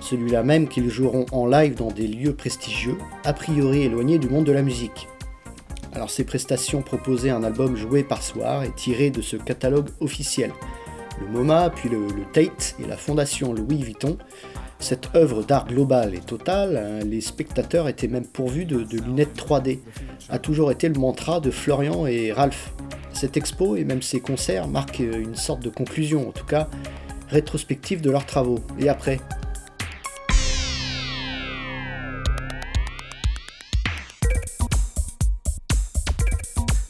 celui-là 0.00 0.42
même 0.42 0.68
qu'ils 0.68 0.88
joueront 0.88 1.26
en 1.32 1.46
live 1.46 1.74
dans 1.74 1.90
des 1.90 2.06
lieux 2.06 2.34
prestigieux, 2.34 2.96
a 3.24 3.32
priori 3.32 3.82
éloignés 3.82 4.18
du 4.18 4.28
monde 4.28 4.44
de 4.44 4.52
la 4.52 4.62
musique. 4.62 5.08
Alors 5.92 6.10
ces 6.10 6.24
prestations 6.24 6.82
proposaient 6.82 7.30
un 7.30 7.42
album 7.42 7.76
joué 7.76 8.04
par 8.04 8.22
soir 8.22 8.62
et 8.62 8.70
tiré 8.70 9.10
de 9.10 9.22
ce 9.22 9.36
catalogue 9.36 9.88
officiel 10.00 10.52
le 11.20 11.26
MoMA, 11.26 11.70
puis 11.70 11.88
le, 11.88 12.06
Tate 12.32 12.74
et 12.82 12.86
la 12.86 12.96
fondation 12.96 13.52
Louis 13.52 13.82
Vuitton. 13.82 14.18
Cette 14.78 15.14
œuvre 15.14 15.42
d'art 15.42 15.66
globale 15.66 16.14
et 16.14 16.20
totale, 16.20 16.76
hein, 16.76 17.04
les 17.04 17.20
spectateurs 17.20 17.88
étaient 17.88 18.08
même 18.08 18.26
pourvus 18.26 18.64
de, 18.64 18.82
de 18.82 18.98
lunettes 18.98 19.36
3D, 19.36 19.80
a 20.30 20.38
toujours 20.38 20.70
été 20.70 20.88
le 20.88 20.98
mantra 20.98 21.40
de 21.40 21.50
Florian 21.50 22.06
et 22.06 22.32
Ralph. 22.32 22.72
Cette 23.12 23.36
expo 23.36 23.76
et 23.76 23.84
même 23.84 24.00
ces 24.00 24.20
concerts 24.20 24.68
marquent 24.68 25.00
une 25.00 25.34
sorte 25.34 25.62
de 25.62 25.68
conclusion, 25.68 26.28
en 26.28 26.32
tout 26.32 26.46
cas 26.46 26.68
rétrospective 27.30 28.00
de 28.00 28.10
leurs 28.10 28.26
travaux. 28.26 28.58
Et 28.78 28.88
après? 28.88 29.20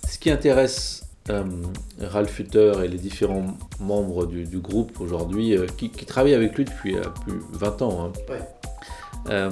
Ce 0.09 0.19
qui 0.19 0.31
intéresse 0.31 0.99
euh, 1.28 1.44
Ralph 2.00 2.38
Hutter 2.38 2.72
et 2.85 2.88
les 2.88 2.98
différents 2.98 3.59
membres 3.78 4.26
du, 4.26 4.44
du 4.44 4.59
groupe 4.59 5.00
aujourd'hui, 5.00 5.56
euh, 5.56 5.66
qui, 5.66 5.90
qui 5.90 6.06
travaillent 6.06 6.35
avec 6.35 6.56
lui 6.56 6.64
depuis 6.64 6.96
euh, 6.96 7.02
plus 7.24 7.40
20 7.52 7.83
ans, 7.83 8.06
hein, 8.06 8.35
euh, 9.28 9.50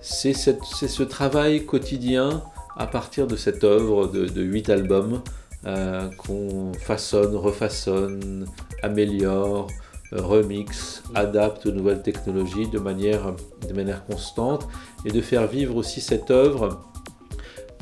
c'est 0.00 0.34
ce 0.34 1.02
travail 1.02 1.64
quotidien 1.66 2.42
à 2.76 2.86
partir 2.86 3.26
de 3.26 3.36
cette 3.36 3.64
œuvre 3.64 4.06
de, 4.06 4.26
de 4.26 4.42
8 4.42 4.70
albums 4.70 5.22
euh, 5.66 6.10
qu'on 6.18 6.72
façonne, 6.74 7.34
refaçonne, 7.34 8.46
améliore, 8.82 9.68
remix, 10.12 11.02
adapte 11.14 11.66
aux 11.66 11.72
nouvelles 11.72 12.02
technologies 12.02 12.68
de 12.68 12.78
manière, 12.78 13.34
de 13.66 13.72
manière 13.72 14.04
constante 14.04 14.68
et 15.04 15.10
de 15.10 15.20
faire 15.20 15.46
vivre 15.46 15.76
aussi 15.76 16.00
cette 16.00 16.30
œuvre 16.30 16.82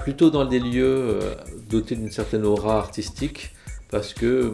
plutôt 0.02 0.30
dans 0.30 0.44
des 0.44 0.58
lieux 0.58 0.84
euh, 0.84 1.34
dotés 1.70 1.94
d'une 1.94 2.10
certaine 2.10 2.44
aura 2.44 2.76
artistique 2.78 3.50
parce 3.90 4.12
que 4.12 4.52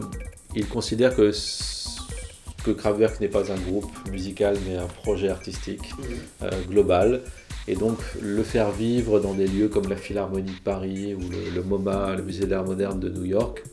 il 0.55 0.67
considère 0.67 1.15
que 1.15 1.31
que 2.63 2.71
Kraftwerk 2.71 3.19
n'est 3.21 3.29
pas 3.29 3.51
un 3.51 3.57
groupe 3.57 3.91
musical 4.11 4.57
mais 4.67 4.75
un 4.75 4.87
projet 4.87 5.29
artistique 5.29 5.93
euh, 6.43 6.49
global. 6.69 7.21
Et 7.67 7.75
donc 7.75 7.97
le 8.21 8.43
faire 8.43 8.71
vivre 8.71 9.19
dans 9.19 9.33
des 9.33 9.47
lieux 9.47 9.67
comme 9.69 9.87
la 9.89 9.95
Philharmonie 9.95 10.51
de 10.51 10.63
Paris 10.63 11.13
ou 11.13 11.19
le, 11.19 11.55
le 11.55 11.61
MoMA, 11.61 12.15
le 12.15 12.23
Musée 12.23 12.47
d'art 12.47 12.65
moderne 12.65 12.99
de 12.99 13.09
New 13.09 13.25
York 13.25 13.63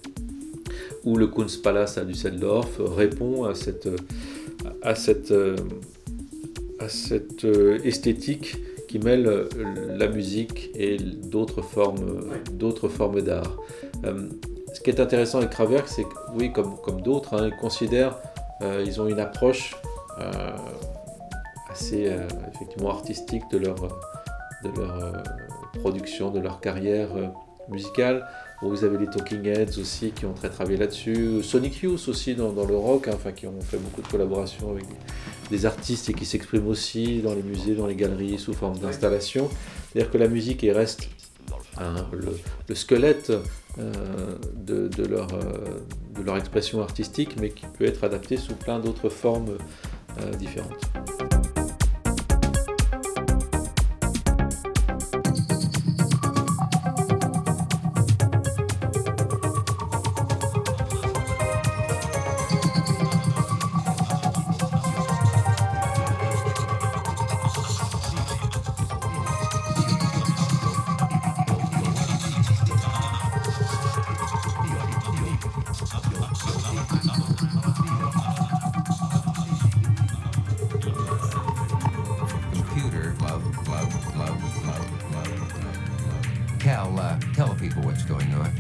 ou 1.05 1.17
le 1.17 1.27
Kunstpalast 1.29 1.99
à 1.99 2.05
Düsseldorf 2.05 2.79
répond 2.79 3.45
à 3.45 3.55
cette 3.55 3.89
à 4.83 4.95
cette 4.95 5.31
euh, 5.31 5.57
à 6.79 6.89
cette 6.89 7.47
esthétique 7.85 8.57
qui 8.89 8.99
mêle 8.99 9.27
euh, 9.27 9.49
la 9.97 10.09
musique 10.09 10.71
et 10.75 10.97
d'autres 10.97 11.63
formes, 11.63 12.31
d'autres 12.53 12.89
formes 12.89 13.21
d'art. 13.21 13.57
Euh, 14.05 14.29
ce 14.73 14.81
qui 14.81 14.91
est 14.91 15.01
intéressant 15.01 15.39
avec 15.39 15.51
Kraftwerk, 15.51 15.89
c'est 15.89 16.05
que, 16.05 16.15
oui, 16.35 16.53
comme, 16.53 16.77
comme 16.83 17.01
d'autres, 17.01 17.35
hein, 17.35 17.49
ils 17.51 17.57
considèrent, 17.57 18.17
euh, 18.63 18.83
ils 18.87 19.01
ont 19.01 19.07
une 19.07 19.21
approche 19.21 19.77
euh, 20.21 20.51
assez 21.71 22.09
euh, 22.09 22.27
effectivement 22.55 22.91
artistique 22.91 23.43
de 23.51 23.59
leur, 23.59 23.77
de 23.77 24.81
leur 24.81 25.03
euh, 25.03 25.13
production, 25.81 26.31
de 26.31 26.41
leur 26.41 26.61
carrière 26.61 27.09
euh, 27.17 27.27
musicale. 27.69 28.27
Vous 28.63 28.85
avez 28.85 28.97
les 28.97 29.07
Talking 29.07 29.45
Heads 29.47 29.79
aussi 29.79 30.13
qui 30.13 30.25
ont 30.25 30.33
très 30.33 30.49
travaillé 30.49 30.79
là-dessus, 30.79 31.43
Sonic 31.43 31.83
Youth 31.83 32.09
aussi 32.09 32.35
dans, 32.35 32.53
le 32.53 32.77
rock, 32.77 33.09
hein, 33.09 33.13
enfin 33.15 33.33
qui 33.33 33.47
ont 33.47 33.61
fait 33.61 33.77
beaucoup 33.77 34.01
de 34.01 34.09
collaborations 34.09 34.71
avec 34.71 34.85
des, 35.51 35.67
artistes 35.67 36.09
et 36.09 36.15
qui 36.15 36.25
s'expriment 36.25 36.69
aussi 36.69 37.21
dans 37.21 37.35
les 37.35 37.43
musées, 37.43 37.75
dans 37.75 37.87
les 37.87 37.95
galeries 37.95 38.39
sous 38.39 38.55
forme 38.55 38.79
d'installation. 38.79 39.51
C'est-à-dire 39.93 40.11
que 40.11 40.19
la 40.19 40.29
musique 40.29 40.63
reste 40.63 41.09
hein, 41.79 42.07
le, 42.13 42.39
le 42.67 42.75
squelette 42.75 43.31
euh, 43.79 43.93
de, 44.55 44.89
de 44.89 45.05
leur, 45.05 45.35
euh, 45.35 45.81
de 46.17 46.23
leur 46.23 46.39
expression 46.39 46.81
artistique, 46.81 47.37
mais 47.39 47.51
qui 47.51 47.67
peut 47.67 47.85
être 47.85 48.05
adapté 48.05 48.39
sous 48.39 48.55
plein 48.55 48.79
d'autres 48.79 49.11
formes 49.11 49.59
euh, 50.19 50.31
différentes. 50.31 50.81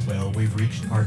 Well, 0.06 0.30
we've 0.32 0.54
reached 0.54 0.88
our 0.92 1.04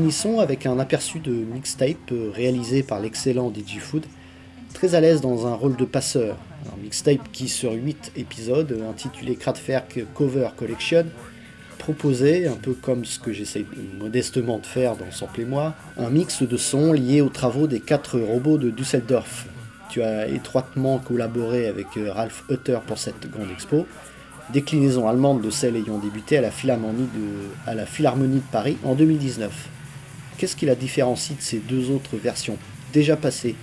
finissons 0.00 0.40
avec 0.40 0.64
un 0.64 0.78
aperçu 0.78 1.18
de 1.18 1.30
mixtape 1.30 2.10
euh, 2.12 2.30
réalisé 2.34 2.82
par 2.82 3.00
l'excellent 3.00 3.52
DJ 3.54 3.80
Food, 3.80 4.06
très 4.72 4.94
à 4.94 5.00
l'aise 5.02 5.20
dans 5.20 5.46
un 5.46 5.52
rôle 5.52 5.76
de 5.76 5.84
passeur. 5.84 6.38
Un 6.72 6.82
mixtape 6.82 7.30
qui 7.32 7.48
sur 7.48 7.72
8 7.72 8.12
épisodes, 8.16 8.82
intitulé 8.88 9.36
Kraftwerk 9.36 10.00
Cover 10.14 10.48
Collection, 10.56 11.04
proposait, 11.78 12.46
un 12.46 12.56
peu 12.56 12.72
comme 12.72 13.04
ce 13.04 13.18
que 13.18 13.34
j'essaye 13.34 13.66
modestement 13.98 14.58
de 14.58 14.64
faire 14.64 14.96
dans 14.96 15.10
Sample 15.10 15.42
et 15.42 15.44
moi, 15.44 15.74
un 15.98 16.08
mix 16.08 16.42
de 16.44 16.56
sons 16.56 16.94
liés 16.94 17.20
aux 17.20 17.28
travaux 17.28 17.66
des 17.66 17.80
quatre 17.80 18.18
robots 18.18 18.56
de 18.56 18.70
Düsseldorf. 18.70 19.48
Tu 19.90 20.00
as 20.00 20.28
étroitement 20.28 20.96
collaboré 20.96 21.66
avec 21.66 21.88
euh, 21.98 22.10
Ralph 22.10 22.44
Hutter 22.48 22.78
pour 22.86 22.96
cette 22.96 23.30
grande 23.30 23.50
expo, 23.50 23.86
déclinaison 24.50 25.06
allemande 25.06 25.42
de 25.42 25.50
celle 25.50 25.76
ayant 25.76 25.98
débuté 25.98 26.38
à 26.38 26.40
la 26.40 26.50
Philharmonie 26.50 27.06
de 27.66 28.50
Paris 28.50 28.78
en 28.82 28.94
2019. 28.94 29.68
Qu'est-ce 30.40 30.56
qui 30.56 30.64
la 30.64 30.74
différencie 30.74 31.36
de 31.36 31.42
ces 31.42 31.58
deux 31.58 31.90
autres 31.90 32.16
versions 32.16 32.56
déjà 32.94 33.14
passées 33.14 33.54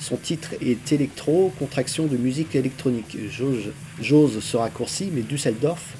Son 0.00 0.16
titre 0.16 0.48
est 0.60 0.90
électro, 0.90 1.52
contraction 1.60 2.06
de 2.06 2.16
musique 2.16 2.56
électronique. 2.56 3.16
J'ose 4.02 4.40
ce 4.42 4.56
raccourci, 4.56 5.10
mais 5.14 5.20
Düsseldorf, 5.22 5.94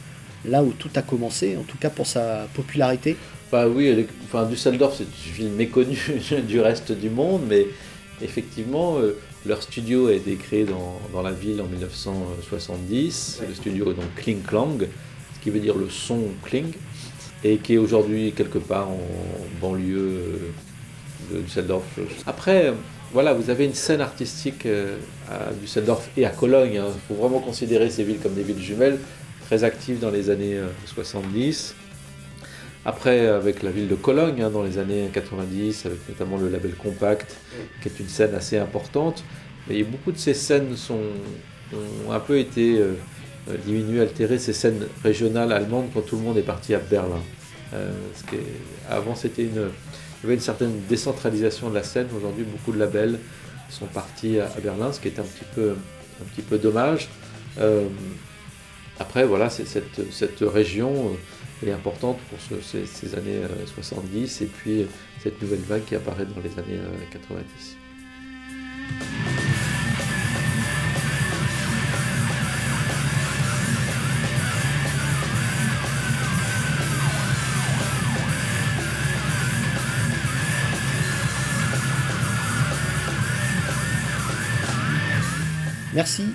là 0.45 0.65
où 0.65 0.73
tout 0.77 0.91
a 0.97 1.03
commencé, 1.03 1.57
en 1.57 1.63
tout 1.63 1.79
cas 1.79 1.89
pour 1.89 2.09
sa 2.09 2.49
popularité, 2.53 3.15
Bah 3.53 3.69
oui, 3.69 3.87
elle 3.87 4.01
est- 4.01 4.09
enfin, 4.25 4.45
Düsseldorf, 4.47 4.97
c'est 4.99 5.05
une 5.29 5.35
ville 5.37 5.53
méconnue 5.53 5.97
du 6.49 6.59
reste 6.61 6.91
du 6.91 7.11
monde, 7.11 7.43
mais 7.49 7.69
effectivement, 8.21 8.99
euh, 8.99 9.17
leur 9.47 9.63
studio 9.63 10.09
a 10.09 10.15
été 10.15 10.35
créé 10.35 10.65
dans, 10.65 10.99
dans 11.13 11.23
la 11.23 11.31
ville 11.31 11.61
en 11.63 11.67
1970. 11.67 13.37
C'est 13.39 13.47
le 13.47 13.55
studio 13.55 13.93
donc 13.93 14.13
Kling 14.17 14.43
Klang, 14.43 14.79
ce 14.81 15.41
qui 15.45 15.51
veut 15.51 15.61
dire 15.61 15.77
le 15.77 15.89
son 15.89 16.21
Kling, 16.43 16.73
et 17.45 17.59
qui 17.59 17.75
est 17.75 17.79
aujourd'hui 17.79 18.33
quelque 18.33 18.59
part 18.59 18.89
en 18.89 18.99
banlieue 19.61 19.99
euh, 19.99 21.35
de 21.35 21.41
Düsseldorf. 21.41 21.85
Après, 22.27 22.67
euh, 22.67 22.73
voilà, 23.13 23.33
vous 23.33 23.51
avez 23.51 23.65
une 23.65 23.75
scène 23.75 24.01
artistique 24.01 24.67
euh, 24.67 24.97
à 25.31 25.53
Düsseldorf 25.53 26.09
et 26.17 26.27
à 26.27 26.31
Cologne. 26.31 26.75
Il 26.75 27.01
faut 27.07 27.15
vraiment 27.15 27.39
considérer 27.41 27.91
ces 27.91 28.03
villes 28.03 28.19
comme 28.19 28.35
des 28.35 28.43
villes 28.43 28.61
jumelles, 28.63 28.99
très 29.47 29.63
actives 29.63 30.01
dans 30.01 30.11
les 30.11 30.31
années 30.31 30.57
euh, 30.57 30.69
70. 30.87 31.77
Après, 32.87 33.29
avec 33.29 33.63
la 33.63 33.71
ville 33.71 33.89
de 33.89 33.95
Cologne, 33.95 34.43
hein, 34.43 34.51
dans 34.51 34.63
les 34.63 34.79
années 34.79 35.09
90, 35.13 35.87
avec 35.87 35.99
notamment 36.09 36.37
le 36.37 36.49
label 36.51 36.75
Compact, 36.75 37.37
qui 37.81 37.89
est 37.89 38.01
une 38.01 38.09
scène 38.09 38.35
assez 38.35 38.59
importante. 38.59 39.25
Mais 39.69 39.83
beaucoup 39.85 40.13
de 40.13 40.19
ces 40.19 40.35
scènes 40.35 40.75
ont 41.73 42.13
un 42.13 42.21
peu 42.21 42.39
été 42.39 42.79
euh, 42.79 42.95
euh, 43.49 43.57
diminuées, 43.65 44.01
altérées, 44.01 44.39
ces 44.39 44.53
scènes 44.53 44.87
régionales 45.03 45.53
allemandes, 45.53 45.87
quand 45.95 46.03
tout 46.03 46.17
le 46.17 46.23
monde 46.23 46.37
est 46.37 46.43
parti 46.43 46.75
à 46.75 46.79
Berlin. 46.79 47.21
Euh, 47.73 47.93
qui 48.29 48.37
est- 48.37 48.41
avant, 48.91 49.15
c'était 49.15 49.43
une, 49.43 49.71
il 50.21 50.23
y 50.23 50.27
avait 50.27 50.35
une 50.35 50.41
certaine 50.41 50.73
décentralisation 50.89 51.71
de 51.71 51.75
la 51.75 51.83
scène. 51.83 52.07
Aujourd'hui, 52.17 52.45
beaucoup 52.45 52.73
de 52.73 52.79
labels 52.79 53.19
sont 53.71 53.87
partis 53.87 54.39
à, 54.39 54.49
Berlin, 54.63 54.93
ce 54.93 55.01
qui 55.01 55.09
est 55.09 55.19
un 55.19 55.25
petit 55.25 55.45
peu, 55.55 55.71
un 56.21 56.25
petit 56.35 56.43
peu 56.43 56.59
dommage. 56.59 57.09
Euh, 57.59 57.87
après, 59.01 59.25
voilà, 59.25 59.51
cette, 59.51 60.13
cette 60.13 60.41
région 60.41 61.17
euh, 61.65 61.69
est 61.69 61.73
importante 61.73 62.19
pour 62.31 62.39
ce- 62.41 62.85
ces, 62.87 63.15
années 63.17 63.43
euh, 63.43 63.67
70 63.75 64.43
et 64.43 64.47
puis 64.47 64.87
cette 65.23 65.41
nouvelle 65.43 65.61
vague 65.61 65.85
qui 65.85 65.95
apparaît 65.97 66.27
dans 66.27 66.41
les 66.43 66.51
années 66.59 66.79
euh, 66.79 67.05
90. 67.11 67.77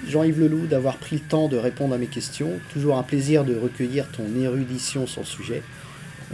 Jean-Yves 0.10 0.40
Leloup 0.40 0.66
d'avoir 0.66 0.98
pris 0.98 1.18
le 1.18 1.22
temps 1.22 1.48
de 1.48 1.56
répondre 1.56 1.94
à 1.94 1.98
mes 2.00 2.08
questions. 2.08 2.60
Toujours 2.74 2.98
un 2.98 3.04
plaisir 3.04 3.46
de 3.46 3.56
recueillir 3.56 4.08
ton 4.10 4.26
érudition 4.36 5.06
sur 5.06 5.22
le 5.22 5.28
sujet. 5.28 5.62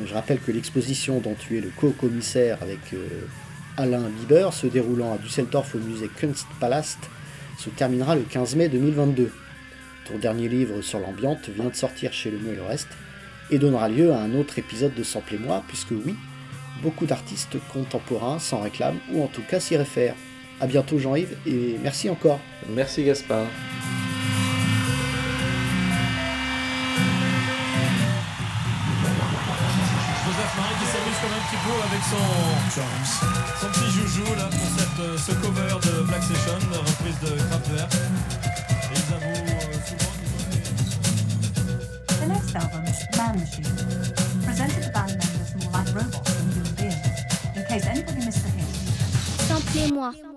Je 0.04 0.14
rappelle 0.14 0.40
que 0.40 0.52
l'exposition 0.52 1.20
dont 1.20 1.36
tu 1.38 1.58
es 1.58 1.62
le 1.62 1.70
co-commissaire 1.76 2.58
avec 2.62 2.80
euh, 2.94 3.08
Alain 3.78 4.10
Bieber, 4.10 4.54
se 4.54 4.68
déroulant 4.68 5.14
à 5.14 5.18
Düsseldorf 5.18 5.76
au 5.76 5.80
musée 5.80 6.10
Kunstpalast, 6.16 7.00
se 7.58 7.70
terminera 7.70 8.16
le 8.16 8.22
15 8.22 8.56
mai 8.56 8.70
2022. 8.70 9.30
Ton 10.06 10.18
dernier 10.18 10.48
livre 10.48 10.82
sur 10.82 11.00
l'ambiante 11.00 11.50
vient 11.50 11.70
de 11.70 11.76
sortir 11.76 12.14
chez 12.14 12.32
Le 12.32 12.40
Mot 12.40 12.54
et 12.54 12.56
le 12.56 12.64
Reste 12.64 12.90
et 13.52 13.58
donnera 13.58 13.90
lieu 13.90 14.14
à 14.14 14.20
un 14.20 14.34
autre 14.36 14.58
épisode 14.58 14.94
de 14.96 15.04
Sample 15.04 15.36
et 15.36 15.40
moi, 15.40 15.64
puisque 15.68 15.92
oui, 15.92 16.16
beaucoup 16.82 17.06
d'artistes 17.06 17.58
contemporains 17.74 18.40
s'en 18.40 18.62
réclament 18.62 19.00
ou 19.12 19.22
en 19.22 19.28
tout 19.28 19.44
cas 19.48 19.60
s'y 19.60 19.76
réfèrent. 19.76 20.16
A 20.62 20.68
bientôt 20.68 20.98
Jean-Yves 20.98 21.36
et 21.46 21.78
merci 21.84 22.10
encore. 22.10 22.40
Merci 22.70 23.04
Gaspard. 23.04 23.46
Joseph 30.26 30.54
Marie 30.58 30.76
qui 30.80 30.88
s'amuse 30.88 31.20
comme 31.22 31.36
un 31.36 31.44
petit 31.44 31.60
peu 31.60 31.76
avec 31.84 32.04
son, 32.10 32.26
son 33.60 33.68
petit 33.68 33.90
joujou 33.92 34.28
là 34.36 34.48
pour 34.50 34.68
cette, 34.78 35.00
euh, 35.02 35.18
ce 35.18 35.32
cover 35.34 35.76
de 35.84 36.04
Black 36.08 36.24
Session, 36.24 36.58
reprise 36.72 37.20
de 37.20 37.32
Kraftwerk. 37.50 37.94
Et 37.94 38.00
ils 38.96 39.14
avouent 39.14 39.26
euh, 39.26 39.78
souvent 39.86 40.12
qu'ils 40.16 40.32
ont 40.32 40.46
The 42.22 42.28
next 42.30 42.56
album, 42.56 42.84
Man 43.18 43.40
Machine, 43.40 43.70
presented 44.46 44.84
the 44.84 44.92
band 44.94 45.12
members 45.20 45.52
more 45.60 45.72
like 45.74 45.90
robots 45.94 46.32
than 46.32 46.48
human 46.54 46.74
beings. 46.76 47.18
In 47.56 47.64
case 47.66 47.86
anybody 47.88 48.26
missed 48.26 48.44
the 48.44 48.50
hint, 48.50 48.72
Samplez-moi. 49.48 50.35